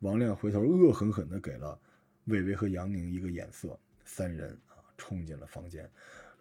[0.00, 1.78] 王亮回头恶狠狠地给了
[2.24, 5.88] 魏巍和杨宁一个眼色，三人啊冲进了房间，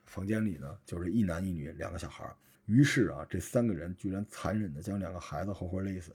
[0.05, 2.35] 房间里呢就是一男一女两个小孩。
[2.65, 6.11] 于是啊，这三个人居然残忍地将两个孩子活活勒死。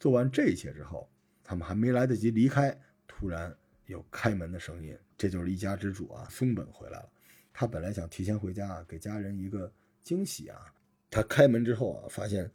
[0.00, 1.06] 做完这一切之后，
[1.44, 2.74] 他们还没来得及离开，
[3.06, 4.98] 突然有开门的声音。
[5.18, 7.08] 这就是一家之主啊，松本回来了。
[7.52, 9.70] 他本来想提前回家啊，给家人一个
[10.02, 10.72] 惊喜啊。
[11.10, 12.50] 他开门之后啊，发现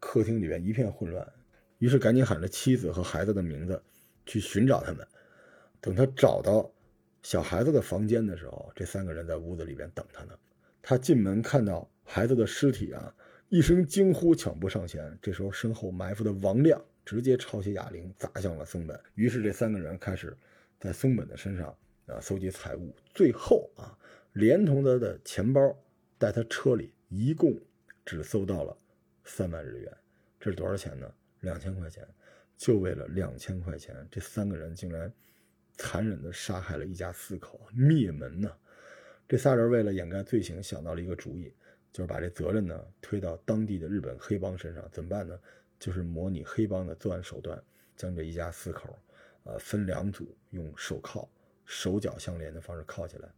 [0.00, 1.30] 客厅里面一片混乱，
[1.80, 3.82] 于是赶紧喊着妻子和孩子的名字
[4.24, 5.06] 去寻找他们。
[5.82, 6.72] 等他找到
[7.22, 10.34] 小孩子的房间的时候，这三个人在屋子里边等他呢。
[10.80, 13.14] 他进门看到孩子的尸体啊。
[13.54, 15.16] 一声惊呼，抢步上前。
[15.22, 19.00] 这时候，身后埋伏的王亮直接抄起哑铃砸向了松本。
[19.14, 20.36] 于是这三个人开始
[20.80, 21.68] 在松本的身上
[22.06, 23.96] 啊搜集财物，最后啊
[24.32, 25.72] 连同他的钱包
[26.18, 27.56] 在他车里一共
[28.04, 28.76] 只搜到了
[29.22, 29.96] 三万日元，
[30.40, 31.08] 这是多少钱呢？
[31.38, 32.04] 两千块钱。
[32.56, 35.12] 就为了两千块钱，这三个人竟然
[35.76, 38.50] 残忍地杀害了一家四口，灭门呢！
[39.28, 41.52] 这仨人为了掩盖罪行，想到了一个主意，
[41.94, 44.86] 就是把这责任呢推到当地的日本黑帮身上。
[44.92, 45.40] 怎么办呢？
[45.78, 47.58] 就是模拟黑帮的作案手段，
[47.96, 48.98] 将这一家四口，
[49.44, 51.26] 呃，分两组，用手铐
[51.64, 53.28] 手脚相连的方式铐起来，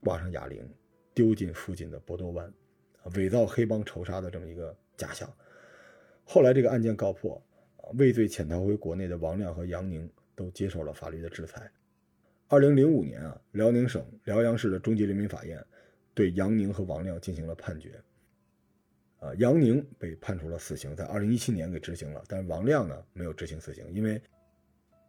[0.00, 0.68] 挂上哑铃，
[1.14, 2.52] 丢进附近的博多湾，
[3.14, 5.32] 伪造黑帮仇杀的这么一个假象。
[6.24, 7.40] 后来这个案件告破。
[7.98, 11.68] 畏罪潜逃回国内的王亮和杨宁都接受了法律的制裁。
[12.46, 15.62] 二零零五年啊，辽宁省辽阳市的中级人民法院
[16.14, 18.00] 对杨宁和王亮进行了判决。
[19.18, 24.20] 啊，杨宁被判处了死刑，在二零一七年给执行了，但是王亮呢没有执行死刑，因为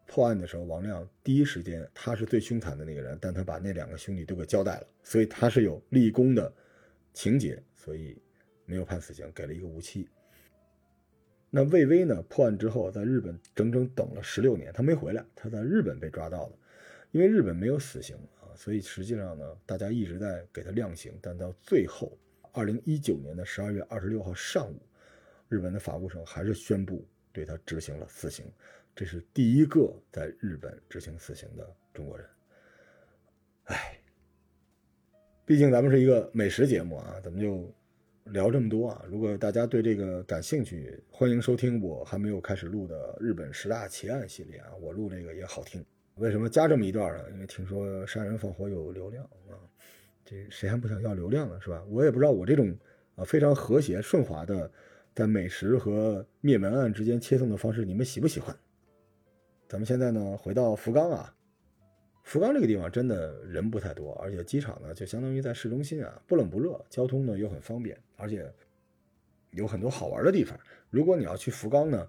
[0.06, 6.54] 破案的时候，王亮第一时间他是最凶残的那个人，但他把那两个兄弟都给交代了，所以他是有立功的
[7.14, 8.22] 情节，所以
[8.66, 10.08] 没有判死刑，给了一个无期。
[11.50, 12.22] 那魏巍呢？
[12.24, 16.54] 破案之后，在日本整整等了十六年，他没回来，他在日本被抓到了。
[17.12, 18.18] 因为日本没有死刑，
[18.56, 21.14] 所以实际上呢，大家一直在给他量刑。
[21.22, 22.18] 但到最后，
[22.52, 24.82] 二零一九年的十二月二十六号上午，
[25.50, 28.46] 日本的法务省还是宣布对他执行了死刑。
[28.96, 32.28] 这是第一个在日本执行死刑的中国人。
[33.66, 34.00] 哎，
[35.46, 37.74] 毕竟咱们是一个美食节目啊，咱们就。
[38.28, 39.06] 聊这么多啊！
[39.06, 44.72] 如果大家对这个感兴趣，欢迎收听我还没有开始录的日本十大奇案系列啊！
[44.80, 45.86] 我录这个也好听。
[46.16, 47.24] 为什么加这么一段呢？
[47.32, 49.58] 因为听说杀人放火有流量啊，
[50.24, 51.60] 这谁还不想要流量呢？
[51.60, 51.84] 是吧？
[51.90, 52.78] 我也不知道我这种
[53.16, 54.72] 啊非常和谐顺滑的
[55.16, 58.56] 在美食和灭门案之间切送的方式，你们喜不喜欢？
[59.68, 61.34] 咱们现在呢，回到福冈啊。
[62.24, 68.50] 福冈这个地方真的人不太多，而且机场呢就相当于在市中心啊，不冷不热，交通呢又很方便，而且
[69.52, 70.58] 有很多好玩的地方。
[70.90, 72.08] 如果你要去福冈呢，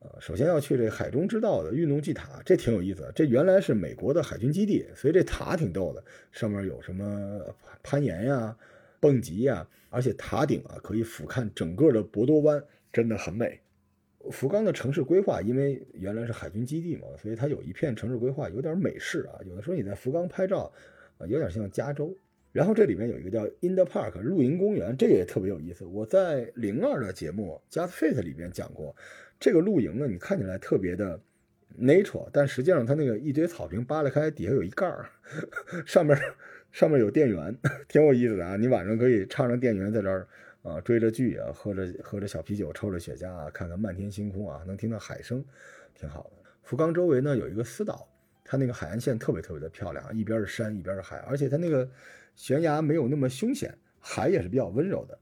[0.00, 3.12] 呃，首先要去这海中之道的运动祭塔，这挺有意思。
[3.14, 7.38] 这原来是美国的海军基地，所以这塔挺逗的，上面有什么
[7.82, 8.56] 攀岩呀、
[8.98, 13.60] 蹦极呀，而且塔顶啊可以俯瞰整个的博多湾，真的很美。
[14.30, 19.36] 福冈的城市规划，因为原来是海军基地嘛，所以它有一片城市规划有点美式啊。
[19.46, 20.72] 有的时候你在福冈拍照，
[21.18, 22.16] 啊，有点像加州。
[22.52, 25.84] 然后这里面有一个叫 In the Park 露营公园，这个也特别有意思。
[25.84, 28.94] 我在零二的节目 Just Fit 里边讲过，
[29.40, 31.18] 这个露营呢，你看起来特别的
[31.80, 35.10] natural，但实际上它那个一堆草坪扒拉开，底下有一盖儿，
[35.84, 36.16] 上面
[36.70, 37.56] 上面有电源，
[37.88, 38.56] 挺有意思的啊。
[38.56, 40.28] 你晚上可以插上电源在这儿。
[40.62, 45.42] 啊，追着剧啊，喝着喝着小啤酒，抽着雪茄啊，看看漫天星空啊，能听到海声，
[45.94, 46.50] 挺好的。
[46.62, 48.06] 福冈周围呢有一个私岛，
[48.44, 51.88] 它那个海岸线特别特别的漂亮，一边是山，一边是海，而且它那个
[52.34, 55.18] 悬崖没有那么凶险，海也是比较温柔的。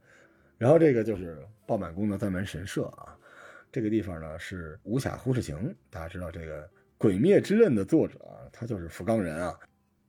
[0.56, 3.16] 然后这个就是爆满宫的赞门神社啊，
[3.78, 6.64] 这个地方呢是无暇忽视情，大家知道这个
[6.98, 9.56] 《鬼灭之刃》的作者啊，他就是福冈人啊。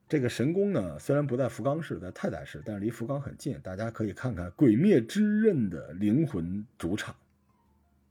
[0.08, 7.16] 这个神宫呢，虽然不在福冈市，在太宰市，但是离福冈很近，大家可以看看《鬼灭之刃》的灵魂主场。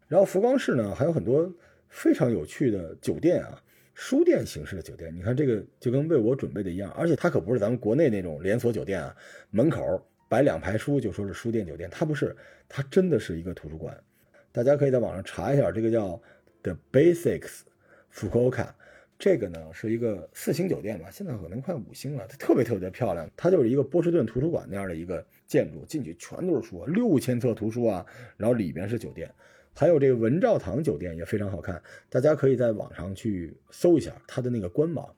[0.07, 1.53] 然后福冈市呢，还有很多
[1.89, 3.61] 非常有趣的酒店啊，
[3.95, 5.13] 书店形式的酒店。
[5.13, 9.17] 你看这个就跟为我准备的一样，而且它可不是咱们国内那种连锁酒店啊，
[9.51, 12.37] 门口摆两排书就说是书店酒店，它不是，
[12.69, 14.01] 它真的是一个图书馆。
[14.53, 16.21] 大家可以在网上查一下，这个叫
[16.63, 17.61] The Basics
[18.11, 18.75] 福冈。
[19.19, 22.25] 这个呢是一个四星酒店吧，现在可能快五星了。
[22.29, 28.07] 它特别特别漂亮，它就是一个波士顿图书馆那样的一个建筑，进去全都是书，六千册图书啊。
[28.37, 29.29] 然后里边是酒店，
[29.75, 35.13] 还有这个文照堂酒店也非常好看，大家可以在网上去搜一下它的那个官网。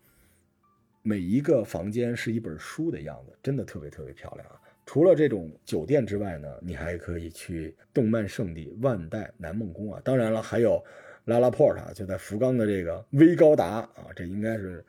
[1.03, 4.60] 每一个房间是一本书的样子，真的特别特别漂亮啊。
[4.87, 10.01] 除了这种酒店之外呢，你还可以去动漫圣地万代南梦宫啊。
[10.05, 10.83] 当然了，还有。
[11.27, 14.85] 拉拉 port 就在福冈的这个威高达啊，这应该是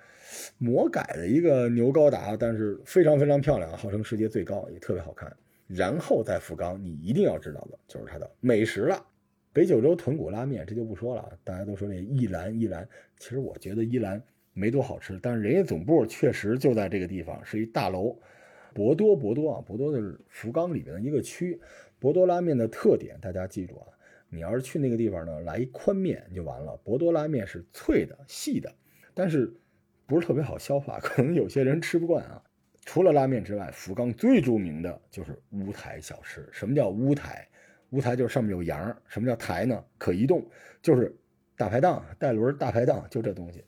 [0.58, 5.32] 魔改的一个牛高达，但是非常非常漂亮，号称世界最高，也特别好看。
[5.68, 9.06] 然后在福冈，你一定要知道的就是它的美食了，
[9.52, 11.38] 北九州豚骨拉面，这就不说了。
[11.44, 12.88] 大家都说那一兰一兰，
[13.20, 14.20] 其实我觉得一兰
[14.54, 18.18] 没多好吃，但是人家总部确实就在这个地方，是一大楼。
[18.74, 21.60] 博多博多啊，博多就是福冈里面的一个区。
[22.00, 23.88] 博多拉面的特点，大家记住啊。
[24.30, 26.76] 你要是去那个地方呢，来一宽面就完了。
[26.78, 28.74] 博多拉面是脆的、细的，
[29.14, 29.54] 但是
[30.08, 32.42] 不是特别好消化，可能有些人吃不惯啊。
[32.86, 36.48] 除了拉面之外，福冈最著名的就是乌台小吃。
[36.52, 37.48] 什么叫乌台？
[37.92, 38.98] 乌台就是上面有羊。
[39.08, 39.84] 什么叫台呢？
[39.98, 40.44] 可移动，
[40.82, 41.16] 就是
[41.56, 43.64] 大排档、带轮大排档，就这东西。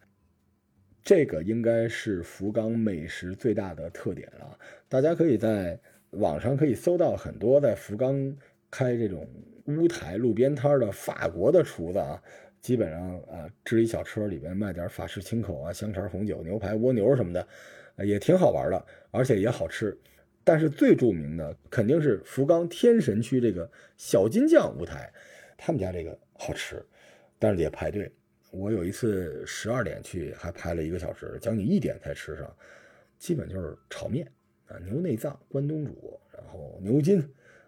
[1.03, 4.57] 这个应该是福冈美食最大的特点了。
[4.87, 5.77] 大家可以在
[6.11, 8.35] 网上可以搜到很多在福冈
[8.71, 9.27] 开这种
[9.65, 12.21] 屋台路边摊的法国的厨子啊，
[12.61, 17.47] 基本上啊支一小车里边卖点法式清口啊、香肠、红酒、牛排、蜗牛什么的，
[18.05, 19.97] 也挺好玩的，而且也好吃。
[20.45, 25.11] 但是最著名的肯定是福冈天神区这个小金酱屋台，
[25.57, 26.85] 他们家这个好吃，
[27.39, 28.11] 但是得排队。
[28.53, 32.55] 我有一次十二点去，还排了一个小时，将近一点才吃上。
[33.17, 34.31] 基本就是炒面
[34.67, 37.19] 啊，牛内脏、关东煮，然后牛筋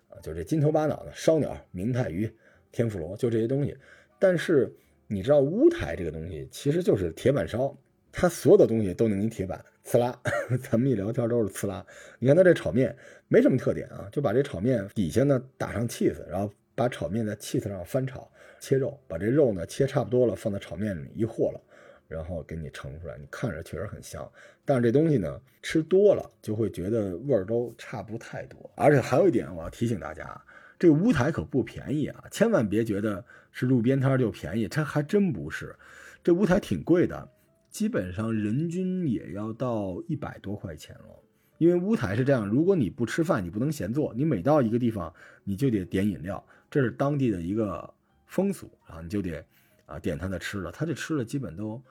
[0.10, 2.32] 啊，就这金头巴脑的烧鸟、明太鱼、
[2.72, 3.76] 天妇罗，就这些东西。
[4.20, 4.72] 但是
[5.08, 7.76] 你知道乌台这个东西其实就是铁板烧，
[8.12, 9.66] 它所有的东西都能给你铁板。
[9.84, 10.20] 呲啦，
[10.62, 11.86] 咱们一聊天都是呲啦。
[12.20, 12.96] 你看它这炒面
[13.28, 21.62] 没什么特点啊，就把这炒面底下呢打上 cheese，然后把炒面在气子上翻炒，切肉，把这肉呢切差不多了，放在炒面里一和了，
[22.08, 23.18] 然后给你盛出来。
[23.18, 24.30] 你看着确实很香，
[24.64, 28.70] 但是这东西呢吃多了就会觉得味儿都差不太多。
[28.76, 30.40] 而且还有一点，我要提醒大家，
[30.78, 35.76] 这个乌台可不便宜啊，千万别觉得是路边摊就便宜，它还真不是，
[36.24, 37.30] 这乌台挺贵的。
[37.70, 41.22] 基本上人均也要到一百多块钱了，
[41.58, 45.14] 因为乌台是这样，如果你不吃饭，你不能闲坐，你每到一个地方，
[45.44, 46.42] 你就得点饮料，
[46.76, 47.94] 这是当地的一个
[48.26, 49.42] 风俗啊，你就得
[49.86, 51.82] 啊点他的吃的，他这吃的基本都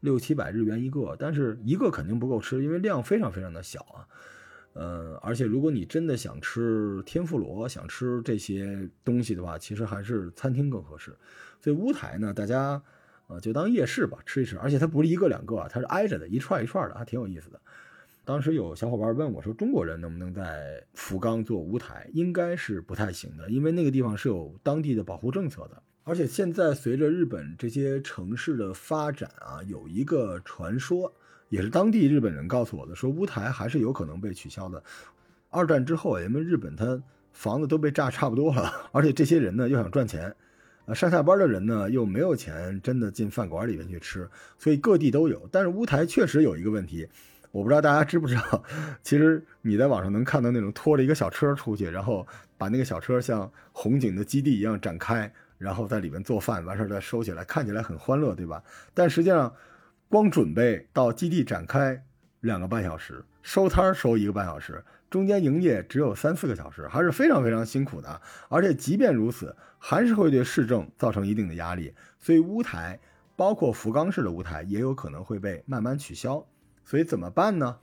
[0.00, 4.08] 六七百日元一个，但是一个肯定不够吃，因为量非常非常的小啊，
[4.72, 11.14] 呃，而且如果你真的想吃天妇罗，想吃这些东西的话，其实还是餐厅更合适，
[11.60, 12.82] 所以乌台呢，大家。
[13.28, 17.60] 啊，就当夜市吧，吃一吃，而且它不是一个两个啊，它是挨着的，一串一串的，还挺有意思的。
[18.24, 25.82] 当时有小伙伴问我说：“中国人能不能在福冈做舞台？”应该是不太行的，因为那个地方是有当地的保护政策的。
[26.04, 31.12] 而且现在随着日本这些城市的发展啊，有一个传说，
[31.48, 34.82] 也是当地日本人告诉我的，说乌台还是有可能被取消的。
[35.50, 37.02] 二战之后，因为日本它
[37.32, 40.34] 房子都被炸差不多了， 而且这些人呢又想赚钱。
[40.86, 45.48] 啊，上下班的人呢又没有钱，真的进饭馆里面去吃，所以各地都有。
[45.52, 47.08] 但是乌台确实有一个问题，
[47.52, 48.64] 我不知道大家知不知道。
[49.02, 52.26] 其实你在网上能看到那种拖着一个小车出去，然后
[52.58, 58.62] 把那个小车像红警的基地一样展开，然后在里面做饭，完事儿再收起来，看起来很欢乐，对吧？
[58.92, 59.54] 但实际上，
[60.08, 62.02] 光准备到基地展开
[62.40, 64.82] 两个半小时，收摊收一个半小时。
[65.10, 68.18] 中间营业只有三四个小时，还是非常非常辛苦的。
[68.48, 71.92] 而且即便如此，还是会对市政造成一定的压力。
[72.18, 72.98] 所以乌台，
[73.36, 76.42] 包括福冈市的乌台，也有可能会被慢慢取消。
[76.84, 77.78] 所以怎么办呢？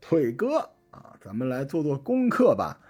[0.00, 2.80] 腿哥啊，咱们来做做功课吧。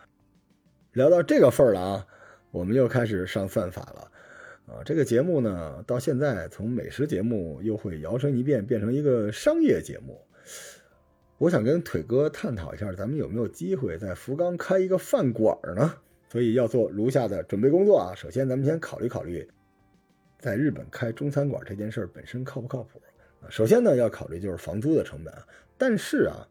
[0.92, 2.06] 聊到这个份儿了啊，
[2.50, 4.10] 我们又开始上算法了。
[4.66, 10.20] 啊，这个节目呢，到现在从美食节目又会摇身一变，变成一个商业节目。
[11.38, 15.94] 我想跟腿哥探讨一下，咱们有没有机会在福冈开一个饭馆呢？
[16.28, 18.14] 所以要做如下的准备工作啊。
[18.14, 19.48] 首先，咱们先考虑考虑，
[20.38, 23.00] 在日本开中餐馆这件事本身靠不靠谱？
[23.48, 25.46] 首先呢，要考虑就是房租的成本啊。
[25.78, 26.46] 但是啊，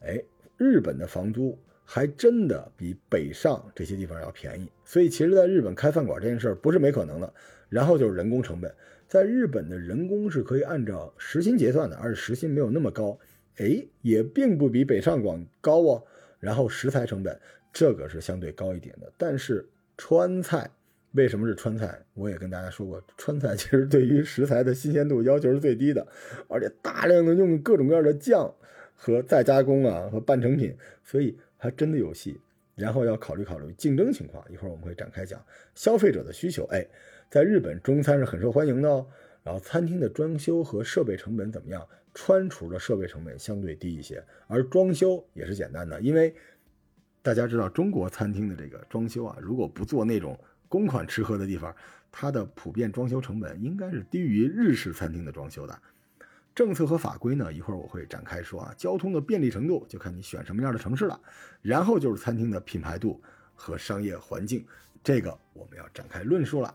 [0.00, 0.22] 哎，
[0.56, 4.70] 日本的房租还真的比北上这些地方要便宜。
[4.84, 7.32] 所以，其实在日本开饭馆这件事儿不是没可能的。
[7.68, 8.74] 然后就是人工成本，
[9.06, 13.18] 在日本的人工是可以按照时薪结算的，而且时薪没有那么高。
[13.58, 16.02] 哎，也并不比北上广高哦。
[16.38, 17.38] 然后食材成本
[17.72, 19.68] 这个是相对高一点的，但是
[19.98, 20.70] 川菜
[21.12, 21.98] 为什么是川菜？
[22.14, 26.06] 我也跟大家说过，川菜其实对于食材的新鲜度要求是最低的，
[26.48, 28.54] 而且大量的用各种各样的酱
[28.94, 32.40] 和再加工啊和半成品，所以还真的有戏。
[32.76, 35.44] 然后要考虑考虑竞争情况，一会儿我们会展开讲
[35.74, 36.64] 消费者的需求。
[36.66, 36.86] 哎，
[37.28, 39.06] 在日本中餐是很受欢迎的哦。
[39.42, 41.86] 然后餐厅的装修和设备成本怎么样？
[42.12, 46.34] 川厨的设备成本相对低一些，而装修也是简单的，因为
[47.22, 50.38] 大家知道中国餐厅的这个装修啊，如果不做那种
[50.70, 51.74] 公款吃喝的地方，
[52.12, 55.76] 它的普遍装修成本应该是低于日式餐厅的装修的。
[56.54, 58.72] 政策和法规呢，一会儿我会展开说啊。
[58.76, 61.20] 交通的便利程度就看你选什么样的城市了。
[61.60, 63.20] 然后就是餐厅的品牌度
[63.54, 64.64] 和商业环境，
[65.02, 66.72] 这个我们要展开论述了。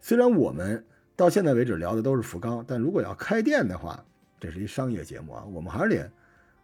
[0.00, 0.84] 虽然我们
[1.14, 4.04] 到现在为止聊的都是福冈，但如果要开店的话，
[4.40, 6.10] 这是一商业节目啊，我们还是得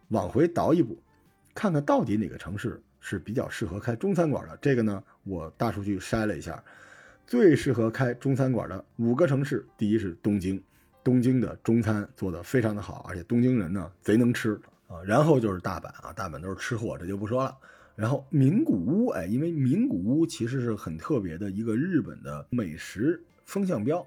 [0.08, 0.98] 往回倒一步，
[1.54, 4.56] 看看到底哪个城市是比较适合开中餐馆的。
[4.62, 6.64] 这个呢，我大数据筛了一下，
[7.26, 10.62] 最适合开中餐馆的五个城市，第一是东京，
[11.04, 15.02] 东京的中餐做的非常的好，而且东京人呢贼能吃啊。
[15.04, 17.54] 然后就是大阪啊，大阪都是吃货，这就不说了。
[17.94, 24.06] 然后名古屋，哎，因为名古屋其实是很特别的一个日本的美食风向标。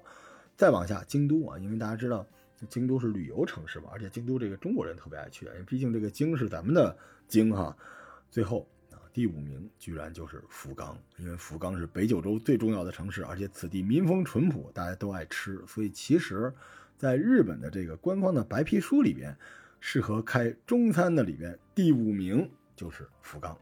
[0.56, 2.26] 再往下，京都啊，因为大家知道
[2.70, 6.96] 京都是旅游城市嘛，而且京都这个中国人特别爱去，因为毕竟这个京是咱们的
[7.28, 7.76] 京哈。
[8.30, 8.66] 最后，
[9.16, 16.52] 第五名居然就是福冈，因为福冈是北九州最重要的城市，而且此地民风淳朴，大家都爱吃，所以其实，
[16.98, 19.34] 在日本的这个官方的白皮书里边，
[19.80, 22.46] 适合开中餐的里边，第五名
[22.76, 23.56] 就是福冈。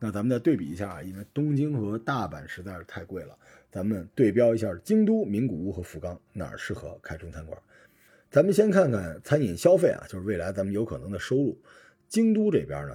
[0.00, 3.38] 那咱们再对比一下啊，因为东京和大阪实在是太贵了，
[3.70, 7.56] 咱们对标一下京都、名古屋和福冈哪儿适合开中餐馆。
[8.32, 11.56] 咱们先看看餐饮消费啊，就是未来咱们有可能的收入。
[12.08, 12.94] 京都这边呢，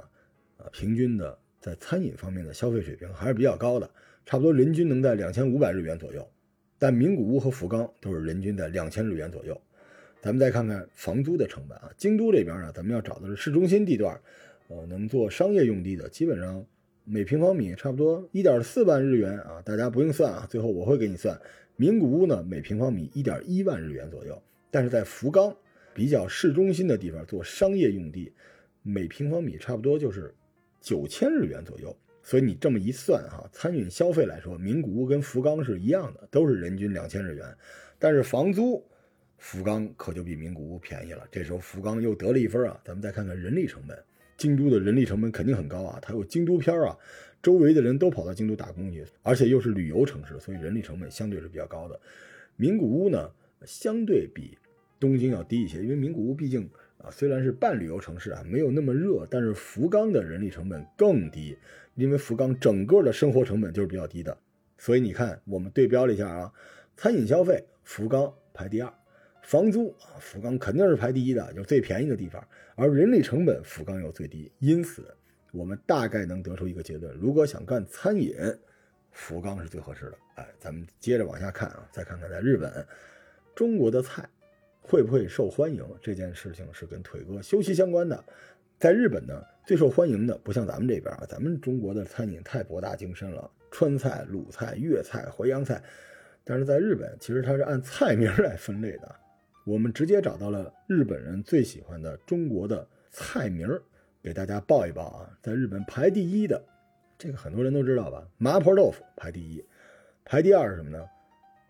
[0.58, 3.90] 啊，平均的在餐饮方面的消费水平还是比较高的，
[4.26, 6.30] 差不多人均能在两千五百日元左右。
[6.78, 9.60] 但名古屋和福冈都是人均在两千日元左右。
[10.22, 14.20] 咱们再看看房租的成本啊，京都这边呢，咱们要找的是市中心地段，
[14.68, 16.66] 呃，能做商业用地的，基本上。
[17.06, 21.38] 每平方米差不多一点四万日元啊，大家不用算啊，最后我会给你算。
[21.76, 24.42] 名古屋呢，每平方米一点一万日元左右，
[24.72, 25.54] 但是在福冈
[25.94, 28.32] 比较市中心的地方做商业用地，
[28.84, 30.34] 每平方米差不多就是
[30.84, 31.98] 九千日元左右。
[32.22, 37.46] 所以你这么一算哈，餐饮消费来说，名古屋跟福冈是一样的，都是人均两千日元，
[37.98, 38.86] 但是房租
[39.38, 41.28] 福冈可就比名古屋便宜了。
[41.32, 42.80] 这时候福冈又得了一分啊。
[42.86, 43.98] 咱们再看看人力成本。
[44.38, 46.98] 京都的人力成本肯定很高啊，它有京都片啊，
[47.42, 52.00] 周围的人都跑到京都打工去，而且又是旅游城市，所以人力成本相对是比较高的。
[52.56, 53.30] 名古屋呢，
[53.66, 54.58] 相对比
[55.00, 56.70] 东京要低一些，因为名古屋毕竟
[57.04, 61.56] 啊虽然是半旅游城市啊，没有那么热，但是福冈的人力成本更低，
[61.96, 64.36] 因为福冈整个的生活成本就是比较低的，
[64.78, 66.52] 所以你看我们对标了一下啊，
[66.96, 68.92] 餐饮消费福冈排第二。
[69.42, 72.42] 房租啊，福冈肯定是排第一的，就最便宜的地方。
[72.76, 75.06] 而人力成本，福冈又最低，因此
[75.52, 78.34] 我们大概能得出一个结论：如果想干餐饮，
[79.12, 80.18] 福冈是最合适的。
[80.36, 82.88] 哎，咱们接着往下看啊，再看看在日本，
[83.54, 84.28] 中国的菜
[84.84, 85.84] 会不会受欢迎？
[86.02, 88.24] 这件事情是跟腿哥休息相关的。
[88.78, 95.82] 在日本呢，最受欢迎的不像咱们这边啊，咱们中国的餐饮太博大精深了，川菜、鲁菜、粤菜、淮扬菜，
[96.44, 99.16] 但是在日本，其实它是按菜名来分类的。
[99.66, 103.70] 我们直接找到了日本人最喜欢的中国的菜名，
[104.22, 105.30] 给大家报一报啊。
[105.42, 106.62] 在日本排第一的，
[107.18, 108.28] 这个很多人都知道吧？
[108.38, 109.64] 麻婆豆腐排第一，
[110.26, 111.08] 排第二是什么呢？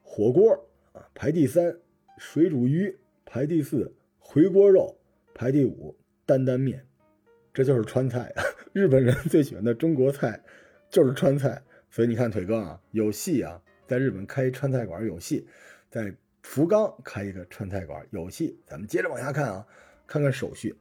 [0.01, 0.51] 火锅
[0.93, 1.77] 啊，排第三，
[2.17, 4.97] 水煮鱼排第四，回锅肉
[5.33, 5.95] 排第五，
[6.25, 6.85] 担担面，
[7.53, 8.43] 这就是川菜啊。
[8.73, 10.41] 日本人最喜欢的中国菜
[10.89, 15.47] 就是川菜，所以你看腿哥啊，有戏啊，在日本开川菜馆有戏，
[15.89, 16.13] 在。
[16.45, 19.65] 福冈开一个川菜馆有戏，咱们接着往下看啊，
[20.05, 20.75] 看看手续。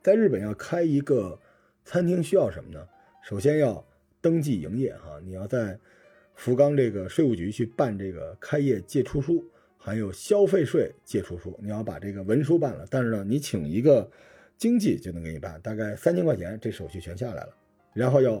[0.00, 1.36] 在日本要开一个
[1.84, 2.86] 餐厅需要什么呢？
[3.24, 3.84] 首先要
[4.20, 5.76] 登记营业哈，你要在
[6.36, 9.44] 福冈这个税务局去办这个开业借出书，
[9.88, 12.86] 还有消费税借出书，你要把这个文书办了。
[12.90, 14.08] 但是呢，你请一个
[14.56, 17.54] 经纪就能给你办，大概三千块钱，这手续全下来了。
[17.94, 18.34] 然后要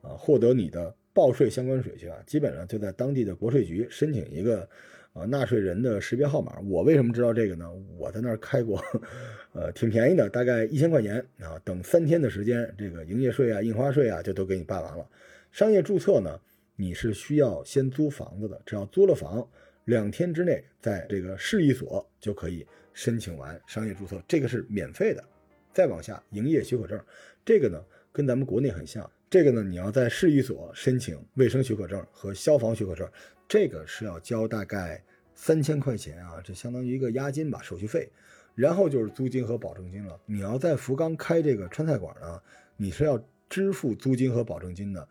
[0.00, 4.68] 啊获得你的报税相关手续啊，基本上就在当地的国税局申请一个。
[5.16, 7.66] 啊，纳税人的识别号码，我为什么知道这个呢？
[7.96, 8.84] 我在那儿开过，
[9.54, 11.58] 呃，挺便宜的，大概一千块钱啊。
[11.64, 15.08] 等三天的时间，这个营业税啊、印花税啊就都给你办完了。
[15.52, 16.38] 商业注册呢，
[16.76, 19.48] 你是需要先租房子的，只要租了房，
[19.86, 25.24] 两天之内在这个市役所就可以申请完商业注册，这个是免费的。
[25.72, 27.00] 再往下，营业许可证，
[27.44, 27.82] 这个呢
[28.12, 33.08] 跟咱们国内很像，这个呢你要在市役所申请卫生许可证和消防许可证。
[33.48, 35.00] 这个是要交大概
[35.34, 38.10] 三千块钱啊，这相当于一个押金吧，手续费。
[38.56, 40.18] 然后就是租金和保证金了。
[40.26, 42.42] 你要在福冈开这个川菜馆呢，
[42.76, 45.08] 你是要支付租金和保证金的。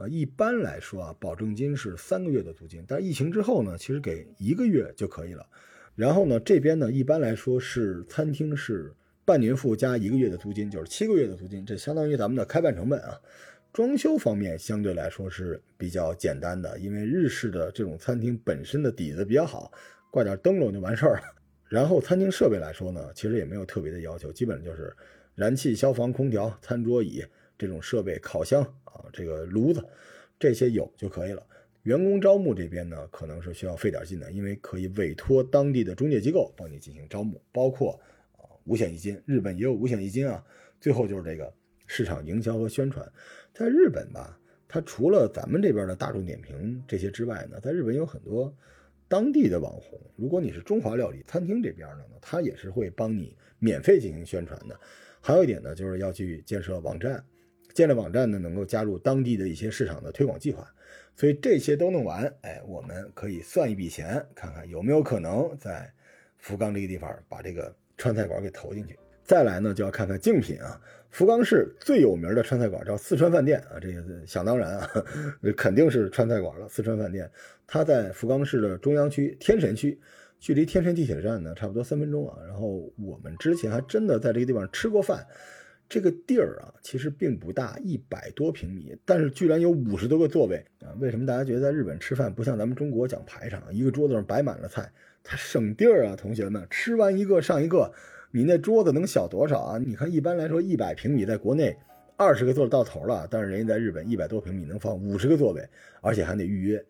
[0.00, 5.46] 呃，一般来说啊，保证金是三个月的租金，但疫情之后呢，其实给一个月就可以了。
[5.94, 8.90] 然后呢，这边呢，一般来说是餐厅是
[9.26, 13.20] 半年付加一个月的租金，就是七个月的租金，这相当于咱们的开办成本啊。
[13.74, 19.70] 装修方面相对来说是比较简单的，因为日式的这种餐厅本身的底子比较好，
[20.10, 21.24] 挂点灯笼就完事儿了。
[21.68, 24.96] 然后餐厅设备来说呢，其实也没有特别的要求，基本就是
[25.34, 27.22] 燃气、消防、空调、餐桌椅
[27.60, 29.86] 这种设备，烤箱啊，这个炉子
[30.38, 31.46] 这些有就可以了。
[31.82, 38.00] 员工招募这边呢，可能是需要费点劲的，因为可以委托当地的中介机构帮你进行招募，包括
[38.38, 40.42] 啊五险一金，日本也有五险一金啊。
[40.80, 41.52] 最后就是这个
[41.86, 43.06] 市场营销和宣传。
[43.52, 48.54] 在日本吧，它除了咱们这边的大众点评这些之外呢，在日本有很多
[49.08, 50.00] 当地的网红。
[50.16, 54.78] 如果你是中华料理餐厅这边的呢，他也是会帮你免费进行宣传的。
[55.20, 57.22] 还有一点呢，就是要去建设网站，
[57.74, 60.66] 建了网站呢，能够加入当地的一些市场的推广计划。
[61.16, 65.92] 所以这些都弄完，哎，我们可以算一笔钱，看看有没有可能在
[66.38, 68.98] 福冈这个地方把这个川菜馆给投进去。
[69.22, 70.80] 再来呢，就要看看竞品啊。
[71.10, 74.88] 福冈市最有名的川菜馆叫四川饭店啊，这个想当然啊，
[75.56, 76.68] 肯定是川菜馆了。
[76.68, 77.30] 四川饭店，
[77.66, 80.00] 它在福冈市的中央区天神区，
[80.38, 82.38] 距离天神地铁站呢差不多三分钟啊。
[82.46, 85.26] 然后我们之前还真的在这个地方吃过饭。
[85.90, 90.94] 这个地儿啊，其实并不大，一百多平米，但是居然有五十多个座位啊！
[91.00, 94.88] 为什么大家觉得在日本吃饭不像咱们中国讲排场，一个桌子上摆满了菜，
[95.24, 96.14] 它省地儿啊？
[96.14, 97.92] 同学们，吃完一个上一个，
[98.30, 99.78] 你那桌子能小多少啊？
[99.84, 101.76] 你看，一般来说一百平米在国内
[102.16, 105.68] 二十个座到头了，但是人家在日本一百多平米能放五十个座位，
[106.00, 106.84] 而且还得预约。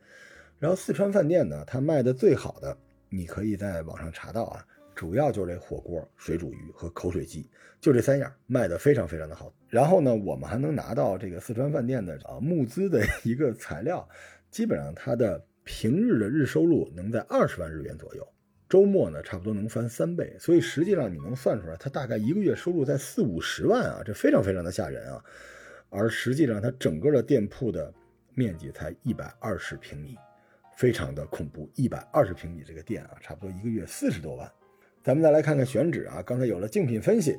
[0.59, 2.77] 然后四川饭店呢，它卖的最好的，
[3.09, 4.67] 你可以在网上查到啊。
[5.01, 7.49] 主要就是这火锅、水煮鱼和口水鸡，
[7.81, 9.51] 就这三样卖的非常非常的好。
[9.67, 14.07] 然后呢，我们还能拿到这个四川饭店的啊募资的 一个材料，
[14.51, 18.29] 基本上它的平日的日收入能在二十万日元左右，
[18.69, 20.37] 周末呢差不多能翻三倍。
[20.39, 25.25] 所以实际上你能算出来，它大概一个月收入在四五十万啊，这非常非常的吓人啊。
[25.89, 27.91] 而实际上它整个的店铺的
[28.35, 30.15] 面积才一百二十平米，
[30.77, 31.71] 非常的恐怖。
[31.75, 34.53] 一百二十平米这个店啊，差不多一个月四十多万。
[35.03, 37.35] 咱们再来看看选址啊，刚才有了竞品分析，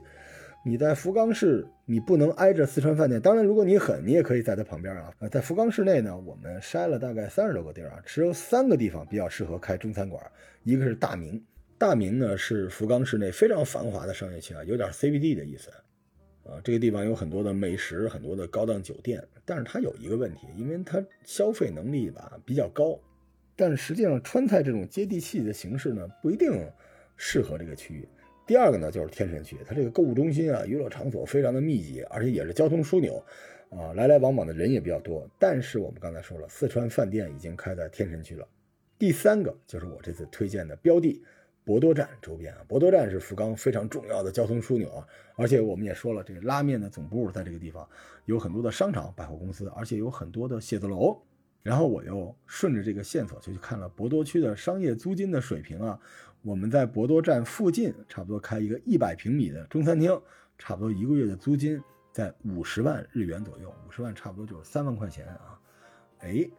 [0.66, 3.22] 你在福冈市，你不能挨着四川饭店。
[3.22, 5.14] 当然，如果你狠，你也可以在它旁边啊。
[5.20, 10.24] 呃，在福冈市内呢，我们筛了大概三十多个地儿啊，只有三个地方比较适合开中餐馆，
[10.64, 11.44] 一个是大明。
[11.78, 15.70] 大明呢是福冈市内非常繁华的商业区啊，有点 CBD 的意思
[16.44, 16.60] 啊。
[16.64, 23.00] 这个地方有很多的美食，很多的高档酒店，但是它有一个问题，因为它消费能力吧比较高，
[23.56, 26.52] 但实际上川菜这种接地气的形式呢，不一定。
[27.24, 28.08] 适合这个区域。
[28.48, 33.24] 第二个呢，就是天神区，它这个购物中心啊，娱乐场所非常的密集，而且也是交通枢纽，
[33.70, 35.30] 啊，来来往往的人也比较多。
[35.38, 38.48] 但是我们刚才说了，四川饭店已经开在天神区了。
[38.98, 41.24] 第三个就是我这次推荐的标的，
[41.64, 47.88] 博多站周边啊，博多站是福冈非常重要的交通枢纽啊，而且我们也说了，这个拉面的总部在这个地方，
[48.26, 51.22] 有很多的商场、百货公司，而且有很多的写字楼。
[51.64, 56.00] 然后我又顺着这个线索就去看了博多区的商业租金的水平啊。
[56.44, 60.20] 我们在博多站附近，差不多开一个一百平米的中餐厅，
[60.58, 61.82] 差不多一个月的租金
[62.12, 65.60] 在五十万日元左右，五十万差不多就是三万块钱啊。
[66.20, 66.50] 哎，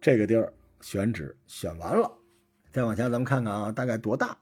[0.00, 2.10] 这个地儿选址选完了，
[2.72, 4.36] 再往下咱们看看啊，大概多大？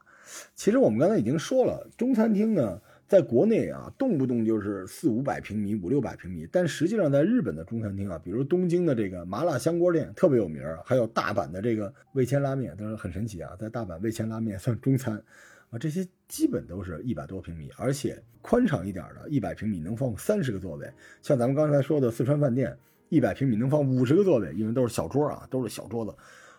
[0.55, 2.81] 其实我们刚才已经说了，中餐厅呢。
[3.09, 15.23] 在国内啊，动不动就是四五百平米、五六百平米，但实际上在日本的中餐厅啊，比如东京的这个麻辣香锅店特别有名还有大阪的这个味千拉面，当然很神奇啊，在大阪味千拉面算中餐
[15.71, 20.91] 啊，这些基本都是一百多平米，而且宽敞一点的，一百平米能放三十个座位，
[21.23, 22.77] 像咱们刚才说的四川饭店，
[23.09, 26.13] 一百平米能放五十个座位，因为都是小桌啊，都是小桌子，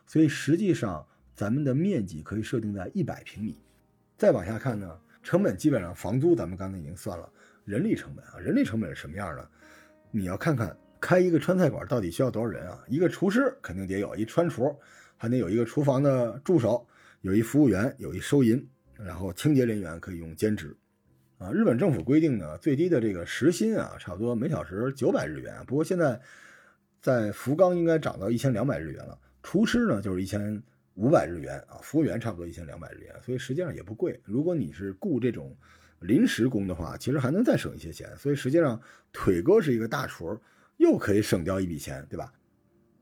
[0.05, 3.57] 所以实际上咱们的面积可以设定在一百平米。
[4.17, 4.97] 再往下看呢？
[5.27, 7.29] 成本基本上，房租咱们刚才已经算了，
[7.65, 9.45] 人力成本啊，人力成本是什么样的？
[10.09, 12.81] 你要看看开一个川菜馆到底需要多少人啊？
[12.87, 14.73] 一个厨师肯定得有一川厨，
[15.17, 16.87] 还得有一个厨房的助手，
[17.19, 18.65] 有一服务员，有一收银，
[18.95, 20.73] 然后清洁人员可以用兼职。
[21.39, 25.61] 啊，日本政府规定呢，最低的这个时薪啊，差不多每小时九百日元。
[25.67, 26.17] 不过现在
[27.01, 29.19] 在福冈应该涨到一千两百日元了。
[29.43, 30.63] 厨师呢，就是一千。
[30.97, 34.19] 五百日元啊，服务员差不多一千两百日元，所以实际上也不贵。
[34.23, 35.55] 如果你是雇这种
[35.99, 38.09] 临时工的话，其实还能再省一些钱。
[38.17, 38.81] 所以实际上，
[39.13, 40.35] 腿哥是一个大厨，
[40.77, 42.33] 又可以省掉一笔钱，对吧？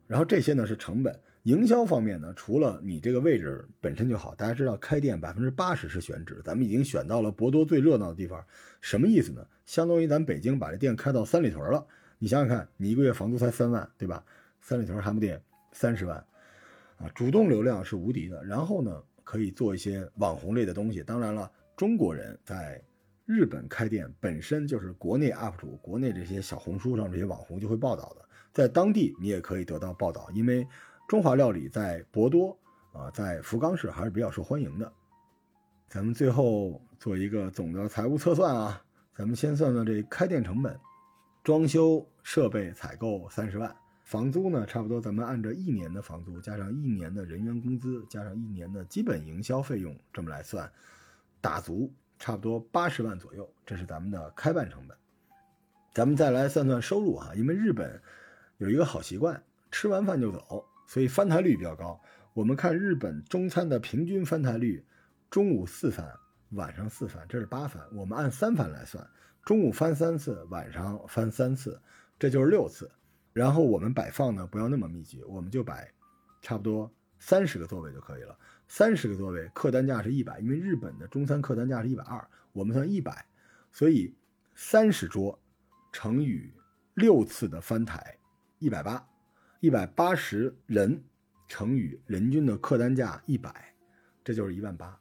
[0.07, 8.45] 然后这些呢是成本，营销方面呢，除了你这个位置本身就好，大家知道开店百分之八十是选址，咱们已经选到了博多最热闹的地方，
[8.81, 9.47] 什么意思呢？
[9.65, 11.87] 相当于咱北京把这店开到三里屯了。
[12.19, 14.21] 你想想看，你一个月房租才三万，对吧？
[14.59, 15.41] 三里屯还不得
[15.71, 16.21] 三十万？
[16.97, 18.43] 啊，主动流量是无敌的。
[18.43, 21.03] 然后呢，可以做一些网红类的东西。
[21.03, 22.81] 当然了，中国人在
[23.25, 28.25] 日本开店本身就是国内 UP 主、国内这些小红书上这些网红就会报道的。
[28.53, 30.65] 在当地你也可以得到报道，因为
[31.07, 32.57] 中华料理在博多
[32.93, 34.91] 啊，在福冈市还是比较受欢迎的。
[35.89, 38.81] 咱们最后做一个总的财务测算啊，
[39.13, 40.79] 咱们先算算这开店成本，
[41.43, 43.75] 装修、设备、采购三十万。
[44.05, 50.71] 房租呢，差不多咱们按照一年的房租加上一年的人员工资加上一年的基本营销费用这么来算，
[51.41, 54.95] 打足差不多八十万左右，这是咱们的开办成本。
[55.91, 57.99] 咱们再来算算收入啊，因为日本
[58.57, 59.41] 有一个好习惯，
[59.71, 61.99] 吃完饭就走，所以翻台率比较高。
[62.35, 64.85] 我们看日本中餐的平均翻台率，
[65.31, 66.07] 中午四番，
[66.51, 67.81] 晚上四番，这是八番。
[67.91, 69.03] 我们按三番来算，
[69.43, 71.81] 中午翻三次，晚上翻三次。
[72.19, 72.87] 这就是六次。
[73.35, 75.91] 然后我们摆放呢不要那么密集，我们就摆
[76.41, 78.39] 差不多三十个座位就可以了。
[78.65, 83.25] 三十个座位，客单价是一百，因为日本的中餐客单价是一百二，我们算一百，
[83.73, 84.15] 所以
[84.55, 85.37] 三十桌
[85.91, 86.49] 乘以
[86.93, 88.17] 六次的翻台，
[88.57, 89.05] 一百八，
[89.59, 91.03] 一百八十人
[91.49, 93.53] 乘以人均的客单价一百，
[94.23, 94.97] 这就是一万八。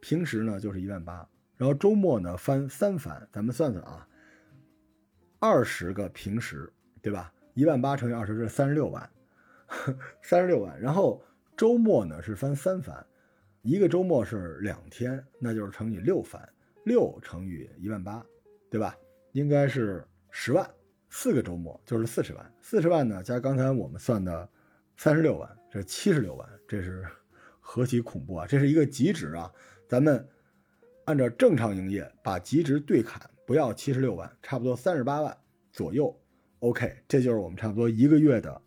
[0.00, 4.06] 平时呢就是一万八，然后周末呢翻三番，咱们算算啊，
[5.40, 7.32] 二十个平时，对吧？
[7.56, 9.10] 一万八乘以二十是三十六万，
[10.20, 10.78] 三十六万。
[10.78, 11.24] 然后
[11.56, 13.04] 周末呢是翻三番，
[13.62, 16.46] 一个周末是两天，那就是乘以六番，
[16.84, 18.22] 六乘以一万八，
[18.68, 18.94] 对吧？
[19.32, 20.70] 应该是十万，
[21.08, 24.46] 四个周末就是四十万，四十万呢加刚才我们算的
[24.98, 27.06] 三十六万，这七十六万，这是
[27.58, 28.46] 何其恐怖啊！
[28.46, 29.50] 这是一个极值啊！
[29.88, 30.28] 咱们
[31.06, 35.34] 按照正常营业把极值对砍，不要七十六万，差不多三十八万
[35.72, 36.14] 左右。
[36.60, 38.60] OK，这就是我们差不多一个月的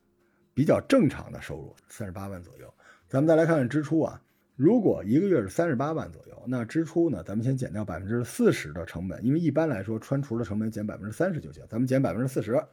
[0.53, 2.73] 比较正常的收入，三十八万左右。
[3.07, 4.21] 咱们再来看看支出啊，
[4.55, 12.63] 如果一个月是三十八万左右，那支出呢，咱们先减掉百分之四十的成本，因为一般来说穿厨的成本减百分之三十就行，咱们减百分之四十，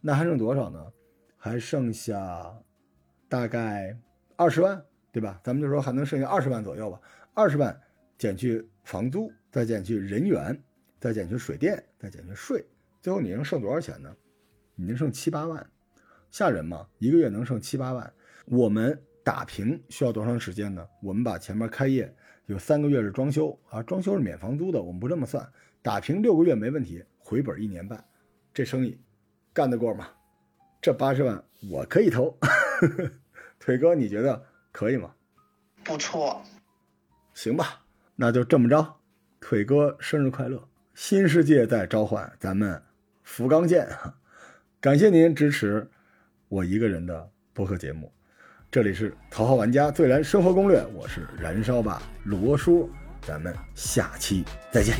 [0.00, 0.92] 那还剩多少呢？
[1.38, 2.54] 还剩下
[3.28, 3.98] 大概
[4.36, 4.80] 二十万，
[5.10, 5.40] 对吧？
[5.42, 7.00] 咱们就说还能剩下二十万左右吧。
[7.34, 7.80] 二十万
[8.18, 10.56] 减去房租，再减去人员，
[11.00, 12.64] 再减去水电，再减去税，
[13.00, 14.14] 最后你能剩多少钱呢？
[14.82, 15.64] 你能剩七八万，
[16.32, 16.84] 吓人吗？
[16.98, 18.12] 一个月能剩七八万。
[18.46, 20.84] 我们打平需要多长时间呢？
[21.00, 22.12] 我们把前面开业
[22.46, 25.48] 有三个月是装修啊，装修是免房租的，我们不这么算。
[25.82, 28.04] 打平六个月没问题，回本一年半，
[28.52, 29.00] 这生意
[29.52, 30.08] 干得过吗？
[30.80, 32.36] 这八十万我可以投，
[33.60, 35.14] 腿哥你觉得可以吗？
[35.84, 36.42] 不错。
[37.34, 37.84] 行吧，
[38.16, 38.96] 那就这么着。
[39.40, 42.82] 腿哥生日快乐，新世界在召唤，咱们
[43.22, 43.88] 福冈见。
[44.82, 45.88] 感谢您支持
[46.48, 48.12] 我一个人的播客节目。
[48.68, 54.96] 这里是《头号玩家最燃生活攻略》，我是燃烧吧罗叔，咱们下期再见。